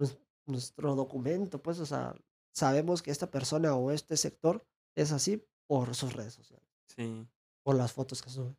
nues 0.00 0.18
nuestro 0.46 0.94
documento, 0.96 1.62
pues, 1.62 1.80
o 1.80 1.86
sea, 1.86 2.16
sabemos 2.54 3.02
que 3.02 3.10
esta 3.12 3.30
persona 3.30 3.76
o 3.76 3.90
este 3.92 4.16
sector 4.16 4.66
es 4.96 5.12
así 5.12 5.46
por 5.68 5.94
sus 5.96 6.14
redes 6.14 6.34
sociales, 6.34 6.68
sí, 6.86 7.28
por 7.64 7.76
las 7.76 7.92
fotos 7.94 8.22
que 8.22 8.30
sube. 8.30 8.56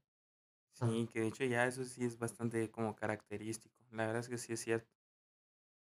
Ah, 0.80 0.88
sí, 0.90 1.08
que 1.12 1.22
de 1.22 1.28
hecho 1.28 1.44
ya 1.46 1.66
eso 1.66 1.84
sí 1.86 2.06
es 2.06 2.18
bastante 2.20 2.70
como 2.72 2.96
característico. 2.96 3.76
La 3.92 4.06
verdad 4.06 4.22
es 4.22 4.30
que 4.30 4.38
sí 4.38 4.54
es 4.54 4.62
cierto, 4.62 4.92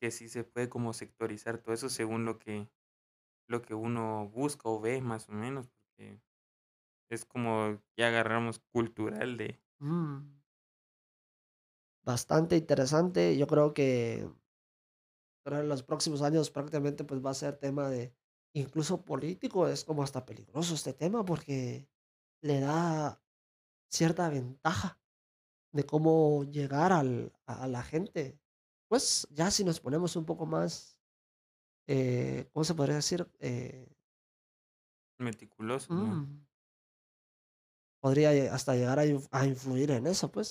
que 0.02 0.12
sí 0.12 0.30
se 0.30 0.46
puede 0.46 0.70
como 0.70 0.94
sectorizar 0.94 1.60
todo 1.60 1.76
eso 1.76 1.90
según 1.90 2.26
lo 2.26 2.40
que 2.40 2.72
lo 3.48 3.62
que 3.62 3.76
uno 3.76 4.30
busca 4.30 4.70
o 4.70 4.82
ve 4.82 5.02
más 5.02 5.30
o 5.30 5.34
menos, 5.34 5.70
porque 5.70 6.22
es 7.10 7.26
como 7.26 7.82
ya 7.98 8.10
agarramos 8.10 8.60
cultural 8.60 9.38
de 9.38 9.62
mm, 9.80 10.42
bastante 12.04 12.58
interesante. 12.58 13.38
Yo 13.38 13.48
creo 13.48 13.74
que 13.74 14.30
Pero 15.44 15.60
en 15.60 15.70
los 15.70 15.84
próximos 15.84 16.22
años 16.22 16.52
prácticamente, 16.52 17.04
pues, 17.04 17.24
va 17.26 17.32
a 17.32 17.34
ser 17.34 17.58
tema 17.58 17.90
de 17.90 18.14
incluso 18.54 19.04
político, 19.06 19.68
es 19.68 19.84
como 19.86 20.04
hasta 20.04 20.26
peligroso 20.26 20.76
este 20.76 20.94
tema, 20.94 21.24
porque 21.26 21.90
le 22.42 22.60
da 22.60 23.24
cierta 23.92 24.30
ventaja 24.30 25.02
de 25.74 25.86
cómo 25.86 26.46
llegar 26.46 26.94
al 26.94 27.34
a 27.46 27.64
a 27.66 27.68
la 27.70 27.84
gente. 27.84 28.42
Pues, 28.92 29.26
ya 29.32 29.50
si 29.52 29.64
nos 29.64 29.80
ponemos 29.80 30.18
un 30.18 30.26
poco 30.26 30.46
más, 30.46 31.00
eh, 31.88 32.50
¿cómo 32.54 32.64
se 32.66 32.76
podría 32.76 32.96
decir? 32.98 33.32
Eh, 33.40 33.88
meticulosos, 35.20 35.96
¿no? 35.96 36.22
mm, 36.22 36.46
podría 38.04 38.32
lle 38.36 38.46
hasta 38.58 38.76
llegar 38.80 38.98
a 39.00 39.06
a 39.40 39.42
influir 39.54 39.90
en 39.98 40.04
eso, 40.14 40.26
pues, 40.36 40.48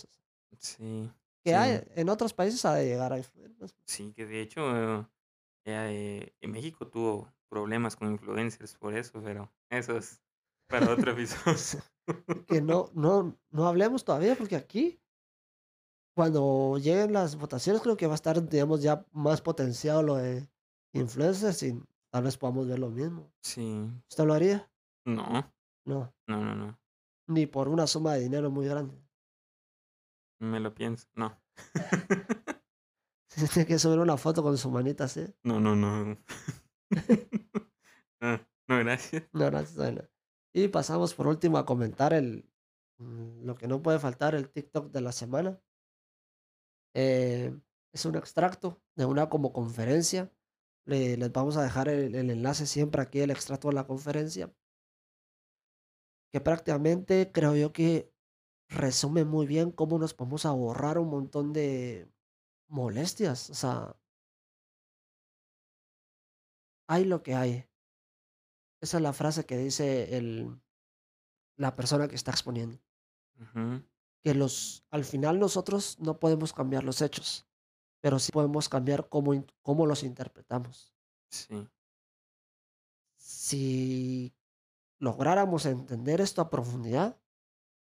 Sí, 0.58 1.10
que 1.44 1.54
hay 1.54 1.72
sí, 1.72 1.86
en 1.96 2.08
otros 2.08 2.32
países 2.34 2.64
ha 2.64 2.74
de 2.74 2.86
llegar 2.86 3.12
a 3.12 3.18
influir, 3.18 3.54
pues. 3.58 3.76
sí, 3.86 4.12
que 4.14 4.26
de 4.26 4.40
hecho 4.40 5.10
Eh, 5.66 6.34
en 6.40 6.52
México 6.52 6.88
tuvo 6.88 7.32
problemas 7.48 7.96
con 7.96 8.10
influencers 8.12 8.76
por 8.76 8.94
eso, 8.96 9.22
pero 9.22 9.52
eso 9.70 9.96
es 9.98 10.22
para 10.68 10.90
otro 10.90 11.12
episodio. 11.14 11.82
Que 12.46 12.60
no 12.60 12.90
no 12.94 13.38
no 13.50 13.66
hablemos 13.68 14.04
todavía, 14.04 14.36
porque 14.36 14.56
aquí 14.56 15.00
Cuando 16.14 16.76
lleguen 16.78 17.12
las 17.12 17.36
votaciones, 17.36 17.82
creo 17.82 17.96
que 17.96 18.06
va 18.06 18.12
a 18.14 18.16
estar, 18.16 18.46
digamos, 18.48 18.82
ya 18.82 19.06
más 19.12 19.40
potenciado 19.40 20.02
lo 20.02 20.16
de 20.16 20.48
influencers 20.92 21.62
y 21.62 21.80
tal 22.10 22.24
vez 22.24 22.36
podamos 22.36 22.66
ver 22.66 22.78
lo 22.78 22.90
mismo. 22.90 23.32
Sí, 23.42 23.88
¿Usted 24.08 24.24
lo 24.24 24.34
haría? 24.34 24.70
no, 25.04 25.52
No, 25.84 26.12
no, 26.26 26.44
no, 26.44 26.54
no, 26.54 26.78
ni 27.26 27.46
por 27.46 27.68
una 27.68 27.86
suma 27.86 28.14
de 28.14 28.20
dinero 28.20 28.50
muy 28.50 28.66
grande. 28.66 29.00
me 30.40 30.60
lo 30.60 30.74
pienso, 30.74 31.06
no. 31.14 31.40
Tiene 33.54 33.66
que 33.66 33.78
subir 33.78 33.98
una 34.00 34.16
foto 34.16 34.42
con 34.42 34.58
su 34.58 34.70
manita 34.70 35.04
así. 35.04 35.24
No, 35.44 35.60
no, 35.60 35.76
no. 35.76 36.16
No, 38.68 38.78
gracias. 38.78 39.24
No, 39.32 39.46
gracias, 39.46 39.76
bueno. 39.76 40.02
Y 40.52 40.68
pasamos 40.68 41.14
por 41.14 41.26
último 41.26 41.58
a 41.58 41.66
comentar 41.66 42.12
el, 42.12 42.48
mm, 42.98 43.44
lo 43.44 43.56
que 43.56 43.66
no 43.66 43.82
puede 43.82 43.98
faltar, 43.98 44.36
el 44.36 44.48
TikTok 44.48 44.92
de 44.92 45.00
la 45.00 45.10
semana. 45.10 45.60
Eh, 46.94 47.56
es 47.92 48.04
un 48.04 48.16
extracto 48.16 48.82
de 48.96 49.04
una 49.04 49.28
como 49.28 49.52
conferencia. 49.52 50.32
Le- 50.86 51.16
les 51.16 51.32
vamos 51.32 51.56
a 51.56 51.62
dejar 51.62 51.88
el, 51.88 52.14
enlace 52.14 52.66
siempre 52.66 53.02
aquí, 53.02 53.20
el 53.20 53.30
extracto 53.30 53.68
de 53.68 53.74
la 53.74 53.86
conferencia, 53.86 54.52
que 56.32 56.40
prácticamente 56.40 57.30
creo 57.32 57.54
yo 57.56 57.72
que 57.72 58.12
resume 58.68 59.24
muy 59.24 59.46
bien 59.46 59.72
cómo 59.72 59.98
nos 59.98 60.14
podemos 60.14 60.46
ahorrar 60.46 60.98
un 60.98 61.08
montón 61.10 61.52
de 61.52 62.08
molestias. 62.68 63.50
O 63.50 63.54
sea, 63.54 63.96
hay 66.88 67.04
lo 67.04 67.22
que 67.22 67.34
hay. 67.34 67.66
Esa 68.80 68.96
es 68.98 69.02
la 69.02 69.12
frase 69.12 69.44
que 69.44 69.58
dice 69.58 70.16
el, 70.16 70.60
la 71.56 71.76
persona 71.76 72.08
que 72.08 72.14
está 72.16 72.30
exponiendo. 72.30 72.78
Que 74.22 74.34
los, 74.34 74.84
al 74.90 75.04
final 75.04 75.38
nosotros 75.38 75.98
no 76.00 76.20
podemos 76.20 76.52
cambiar 76.52 76.84
los 76.84 77.02
hechos, 77.02 77.46
pero 78.00 78.18
sí 78.18 78.32
podemos 78.32 78.68
cambiar 78.68 79.08
cómo, 79.08 79.44
cómo 79.62 79.86
los 79.86 80.02
interpretamos. 80.04 80.94
sí, 81.30 81.68
Si 83.18 84.34
lográramos 84.98 85.66
entender 85.66 86.20
esto 86.20 86.42
a 86.42 86.50
profundidad, 86.50 87.20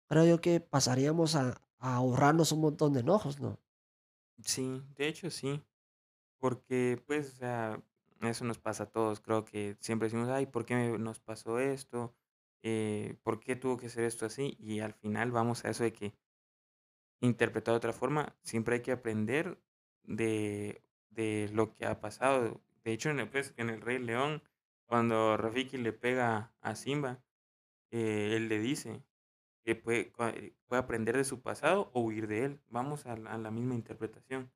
creo 0.08 0.26
yo 0.26 0.42
que 0.42 0.60
pasaríamos 0.62 1.36
a, 1.36 1.62
a 1.80 1.96
ahorrarnos 1.96 2.52
un 2.54 2.62
montón 2.62 2.94
de 2.94 3.02
enojos, 3.02 3.40
¿no? 3.42 3.60
sí, 4.44 4.82
de 4.96 5.08
hecho 5.08 5.30
sí, 5.30 5.64
porque 6.40 7.02
pues, 7.08 7.34
o 7.34 7.38
sea, 7.38 7.84
eso 8.22 8.46
nos 8.46 8.60
pasa 8.60 8.86
a 8.86 8.92
todos, 8.92 9.22
creo 9.22 9.46
que 9.46 9.78
siempre 9.82 10.08
decimos, 10.08 10.30
ay, 10.30 10.48
¿por 10.48 10.66
qué 10.66 10.98
nos 11.00 11.20
pasó 11.20 11.60
esto? 11.60 12.16
Eh, 12.64 13.18
¿por 13.24 13.40
qué 13.40 13.56
tuvo 13.56 13.78
que 13.78 13.90
ser 13.90 14.06
esto 14.06 14.26
así? 14.28 14.58
Y 14.60 14.82
al 14.82 14.94
final 14.94 15.32
vamos 15.32 15.66
a 15.66 15.70
eso 15.72 15.84
de 15.84 15.94
que 15.94 16.16
Interpretado 17.22 17.76
de 17.76 17.80
otra 17.80 17.94
forma, 17.94 18.36
siempre 18.44 18.76
hay 18.76 18.82
que 18.82 18.92
aprender 18.92 19.60
de 20.04 20.82
de 21.10 21.50
lo 21.54 21.74
que 21.74 21.86
ha 21.86 22.02
pasado. 22.02 22.62
De 22.84 22.92
hecho, 22.94 23.10
en 23.10 23.20
el, 23.20 23.30
pues, 23.30 23.54
en 23.58 23.70
El 23.70 23.82
Rey 23.82 24.00
León, 24.00 24.44
cuando 24.86 25.38
Rafiki 25.38 25.78
le 25.78 25.94
pega 25.94 26.54
a 26.62 26.76
Simba, 26.76 27.24
eh, 27.92 28.34
él 28.36 28.50
le 28.50 28.60
dice 28.60 29.04
que 29.66 29.76
puede 29.76 30.12
eh, 30.20 30.56
puede 30.68 30.82
aprender 30.82 31.18
de 31.18 31.26
su 31.26 31.42
pasado 31.42 31.92
o 31.94 32.02
huir 32.02 32.28
de 32.28 32.46
él. 32.46 32.62
Vamos 32.70 33.06
a 33.08 33.18
la 33.18 33.34
a 33.34 33.38
la 33.40 33.52
misma 33.52 33.76
interpretación, 33.76 34.52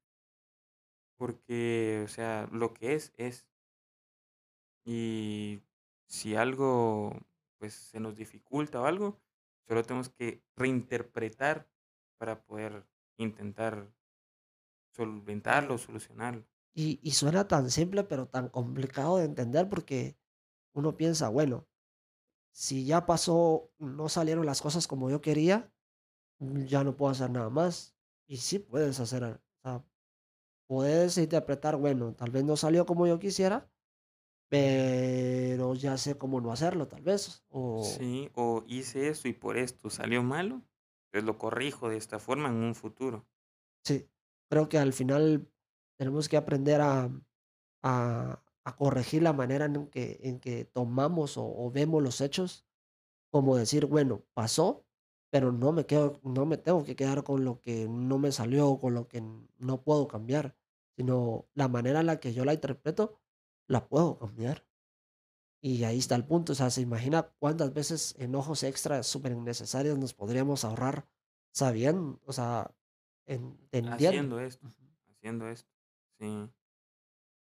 porque, 1.17 2.01
o 2.05 2.07
sea, 2.07 2.47
lo 2.51 2.73
que 2.73 2.93
es, 2.95 3.13
es. 3.17 3.45
Y 4.85 5.61
si 6.07 6.35
algo, 6.35 7.13
pues, 7.57 7.73
se 7.73 7.99
nos 7.99 8.15
dificulta 8.15 8.81
o 8.81 8.85
algo, 8.85 9.19
solo 9.67 9.83
tenemos 9.83 10.09
que 10.09 10.43
reinterpretar 10.55 11.67
para 12.19 12.43
poder 12.45 12.85
intentar 13.17 13.91
Solventarlo, 14.99 15.77
solucionarlo. 15.77 16.45
Y, 16.73 16.99
y 17.01 17.11
suena 17.11 17.47
tan 17.47 17.69
simple, 17.71 18.03
pero 18.03 18.27
tan 18.27 18.49
complicado 18.49 19.17
de 19.17 19.25
entender 19.25 19.69
porque 19.69 20.17
uno 20.73 20.97
piensa, 20.97 21.29
bueno, 21.29 21.67
si 22.51 22.85
ya 22.85 23.05
pasó, 23.05 23.71
no 23.77 24.09
salieron 24.09 24.45
las 24.45 24.61
cosas 24.61 24.87
como 24.87 25.09
yo 25.09 25.21
quería, 25.21 25.71
ya 26.39 26.83
no 26.83 26.95
puedo 26.95 27.11
hacer 27.11 27.29
nada 27.29 27.49
más. 27.49 27.95
Y 28.27 28.37
sí 28.37 28.59
puedes 28.59 28.99
hacer, 28.99 29.23
o 29.23 29.39
sea, 29.63 29.85
puedes 30.67 31.17
interpretar, 31.17 31.77
bueno, 31.77 32.13
tal 32.13 32.31
vez 32.31 32.43
no 32.43 32.57
salió 32.57 32.85
como 32.85 33.07
yo 33.07 33.19
quisiera, 33.19 33.71
pero 34.49 35.75
ya 35.75 35.97
sé 35.97 36.17
cómo 36.17 36.41
no 36.41 36.51
hacerlo, 36.51 36.87
tal 36.87 37.01
vez. 37.03 37.43
O 37.49 37.83
Sí, 37.83 38.29
o 38.35 38.63
hice 38.67 39.09
esto 39.09 39.27
y 39.27 39.33
por 39.33 39.57
esto 39.57 39.89
salió 39.89 40.23
malo, 40.23 40.61
pues 41.11 41.23
lo 41.23 41.37
corrijo 41.37 41.89
de 41.89 41.97
esta 41.97 42.19
forma 42.19 42.49
en 42.49 42.55
un 42.55 42.75
futuro. 42.75 43.25
sí, 43.83 44.07
creo 44.49 44.69
que 44.69 44.77
al 44.77 44.93
final 44.93 45.47
tenemos 45.97 46.29
que 46.29 46.37
aprender 46.37 46.81
a, 46.81 47.09
a, 47.83 48.41
corregir 48.77 49.23
la 49.23 49.33
manera 49.33 49.65
en 49.65 49.87
que, 49.87 50.19
en 50.23 50.39
que 50.39 50.63
tomamos 50.65 51.37
o, 51.37 51.71
vemos 51.71 52.03
los 52.03 52.21
hechos, 52.21 52.67
como 53.31 53.57
decir, 53.57 53.87
bueno, 53.87 54.23
pasó, 54.33 54.85
pero 55.31 55.51
no 55.51 55.71
me 55.71 55.85
quedo, 55.85 56.19
no 56.23 56.45
me 56.45 56.57
tengo 56.57 56.83
que 56.83 56.95
quedar 56.95 57.23
con 57.23 57.43
lo 57.43 57.61
que 57.61 57.87
no 57.89 58.19
me 58.19 58.31
salió, 58.31 58.77
con 58.77 58.93
lo 58.93 59.07
que 59.07 59.23
no 59.57 59.81
puedo 59.83 60.07
cambiar, 60.07 60.55
sino 60.95 61.47
la 61.55 61.67
manera 61.67 62.01
en 62.01 62.05
la 62.07 62.19
que 62.19 62.33
yo 62.33 62.45
la 62.45 62.53
interpreto, 62.53 63.19
la 63.67 63.87
puedo 63.87 64.19
cambiar. 64.19 64.68
Y 65.61 65.83
ahí 65.83 65.97
está 65.97 66.15
el 66.15 66.25
punto, 66.25 66.53
o 66.53 66.55
sea, 66.55 66.69
se 66.69 66.81
imagina 66.81 67.31
cuántas 67.39 67.73
veces 67.73 68.15
enojos 68.17 68.63
extras 68.63 69.07
súper 69.07 69.33
innecesarios 69.33 69.97
nos 69.97 70.13
podríamos 70.13 70.63
ahorrar 70.63 71.09
sabiendo, 71.51 72.21
o 72.25 72.31
sea, 72.33 72.73
entendiendo. 73.25 73.95
Haciendo 73.95 74.39
esto, 74.39 74.67
haciendo 75.17 75.49
esto. 75.49 75.69
Sí. 76.19 76.49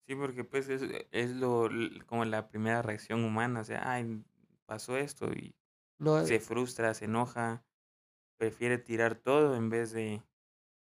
Sí, 0.08 0.15
porque 0.15 0.43
pues 0.43 0.67
es, 0.69 0.82
es 1.12 1.32
lo 1.32 1.69
como 2.06 2.26
la 2.26 2.50
primera 2.50 2.82
reacción 2.82 3.24
humana, 3.24 3.62
o 3.62 3.63
sea, 3.63 3.91
ay, 3.91 4.24
pasó 4.65 4.97
esto 4.97 5.32
y 5.32 5.56
No, 6.00 6.19
eh, 6.19 6.26
se 6.26 6.39
frustra, 6.39 6.93
se 6.93 7.06
enoja, 7.06 7.65
prefiere 8.38 8.78
tirar 8.78 9.15
todo 9.15 9.56
en 9.56 9.69
vez 9.69 9.91
de 9.93 10.24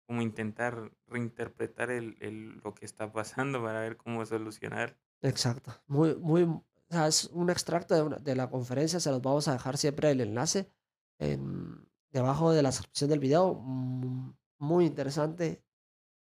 como 0.07 0.21
intentar 0.21 0.93
reinterpretar 1.07 1.91
el, 1.91 2.17
el- 2.21 2.57
lo 2.63 2.73
que 2.75 2.85
está 2.85 3.11
pasando 3.11 3.61
para 3.63 3.81
ver 3.81 3.97
cómo 3.97 4.25
solucionar. 4.25 4.99
Exacto. 5.21 5.71
Muy 5.87 6.15
muy 6.15 6.47
o 6.93 6.95
sea, 6.95 7.07
es 7.07 7.25
un 7.33 7.49
extracto 7.49 7.95
de 7.95 8.03
una 8.03 8.17
de 8.17 8.35
la 8.35 8.51
conferencia, 8.51 8.99
se 8.99 9.09
los 9.09 9.19
vamos 9.19 9.47
a 9.47 9.53
dejar 9.53 9.77
siempre 9.77 10.11
el 10.11 10.21
enlace 10.21 10.71
en 11.17 11.89
debajo 12.11 12.51
de 12.51 12.61
la 12.61 12.69
descripción 12.69 13.09
del 13.09 13.19
video. 13.19 13.55
Mm, 13.55 14.35
muy 14.59 14.85
interesante. 14.85 15.63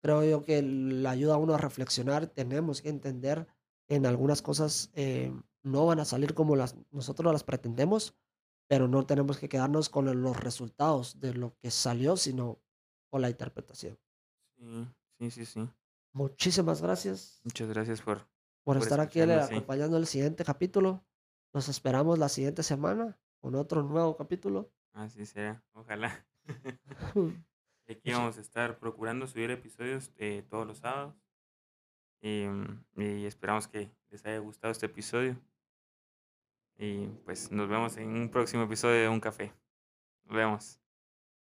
Creo 0.02 0.24
yo 0.24 0.44
que 0.44 0.60
le 0.62 1.08
ayuda 1.08 1.34
a 1.34 1.38
uno 1.38 1.54
a 1.54 1.58
reflexionar. 1.58 2.26
Tenemos 2.26 2.82
que 2.82 2.88
entender 2.88 3.46
en 3.86 4.06
algunas 4.06 4.42
cosas, 4.42 4.90
eh, 4.94 5.32
no 5.62 5.86
van 5.86 6.00
a 6.00 6.04
salir 6.04 6.34
como 6.34 6.56
las 6.56 6.74
nosotros 6.90 7.32
las 7.32 7.44
pretendemos, 7.44 8.16
pero 8.66 8.88
no 8.88 9.06
tenemos 9.06 9.38
que 9.38 9.48
quedarnos 9.48 9.88
con 9.88 10.20
los 10.20 10.36
resultados 10.36 11.20
de 11.20 11.32
lo 11.34 11.56
que 11.58 11.70
salió, 11.70 12.16
sino 12.16 12.60
con 13.08 13.22
la 13.22 13.30
interpretación. 13.30 13.96
Sí, 14.56 14.88
sí, 15.18 15.30
sí, 15.30 15.46
sí. 15.46 15.70
Muchísimas 16.12 16.82
gracias 16.82 17.40
Muchas 17.44 17.68
gracias 17.68 18.00
por 18.00 18.26
por 18.66 18.78
por 18.78 18.82
estar 18.82 18.98
aquí, 18.98 19.22
sí. 19.22 19.30
acompañando 19.30 19.96
el 19.96 20.06
siguiente 20.06 20.44
capítulo. 20.44 21.06
Nos 21.54 21.68
esperamos 21.68 22.18
la 22.18 22.28
siguiente 22.28 22.64
semana 22.64 23.16
con 23.38 23.54
otro 23.54 23.84
nuevo 23.84 24.16
capítulo. 24.16 24.72
Así 24.92 25.24
sea, 25.24 25.62
ojalá. 25.72 26.26
Aquí 27.88 28.10
vamos 28.10 28.36
a 28.38 28.40
estar 28.40 28.80
procurando 28.80 29.28
subir 29.28 29.52
episodios, 29.52 30.10
eh, 30.16 30.44
todos 30.50 30.66
los 30.66 30.78
sábados. 30.78 31.14
Em, 32.22 32.82
y 32.96 33.24
esperamos 33.24 33.68
que 33.68 33.88
les 34.10 34.26
haya 34.26 34.40
gustado 34.40 34.72
este 34.72 34.86
episodio. 34.86 35.40
Y, 36.76 37.06
pues, 37.24 37.52
nos 37.52 37.68
vemos 37.68 37.96
en 37.98 38.08
un 38.08 38.28
próximo 38.28 38.64
episodio 38.64 39.00
de 39.00 39.08
Un 39.08 39.20
Café. 39.20 39.52
Nos 40.24 40.36
vemos. 40.36 40.80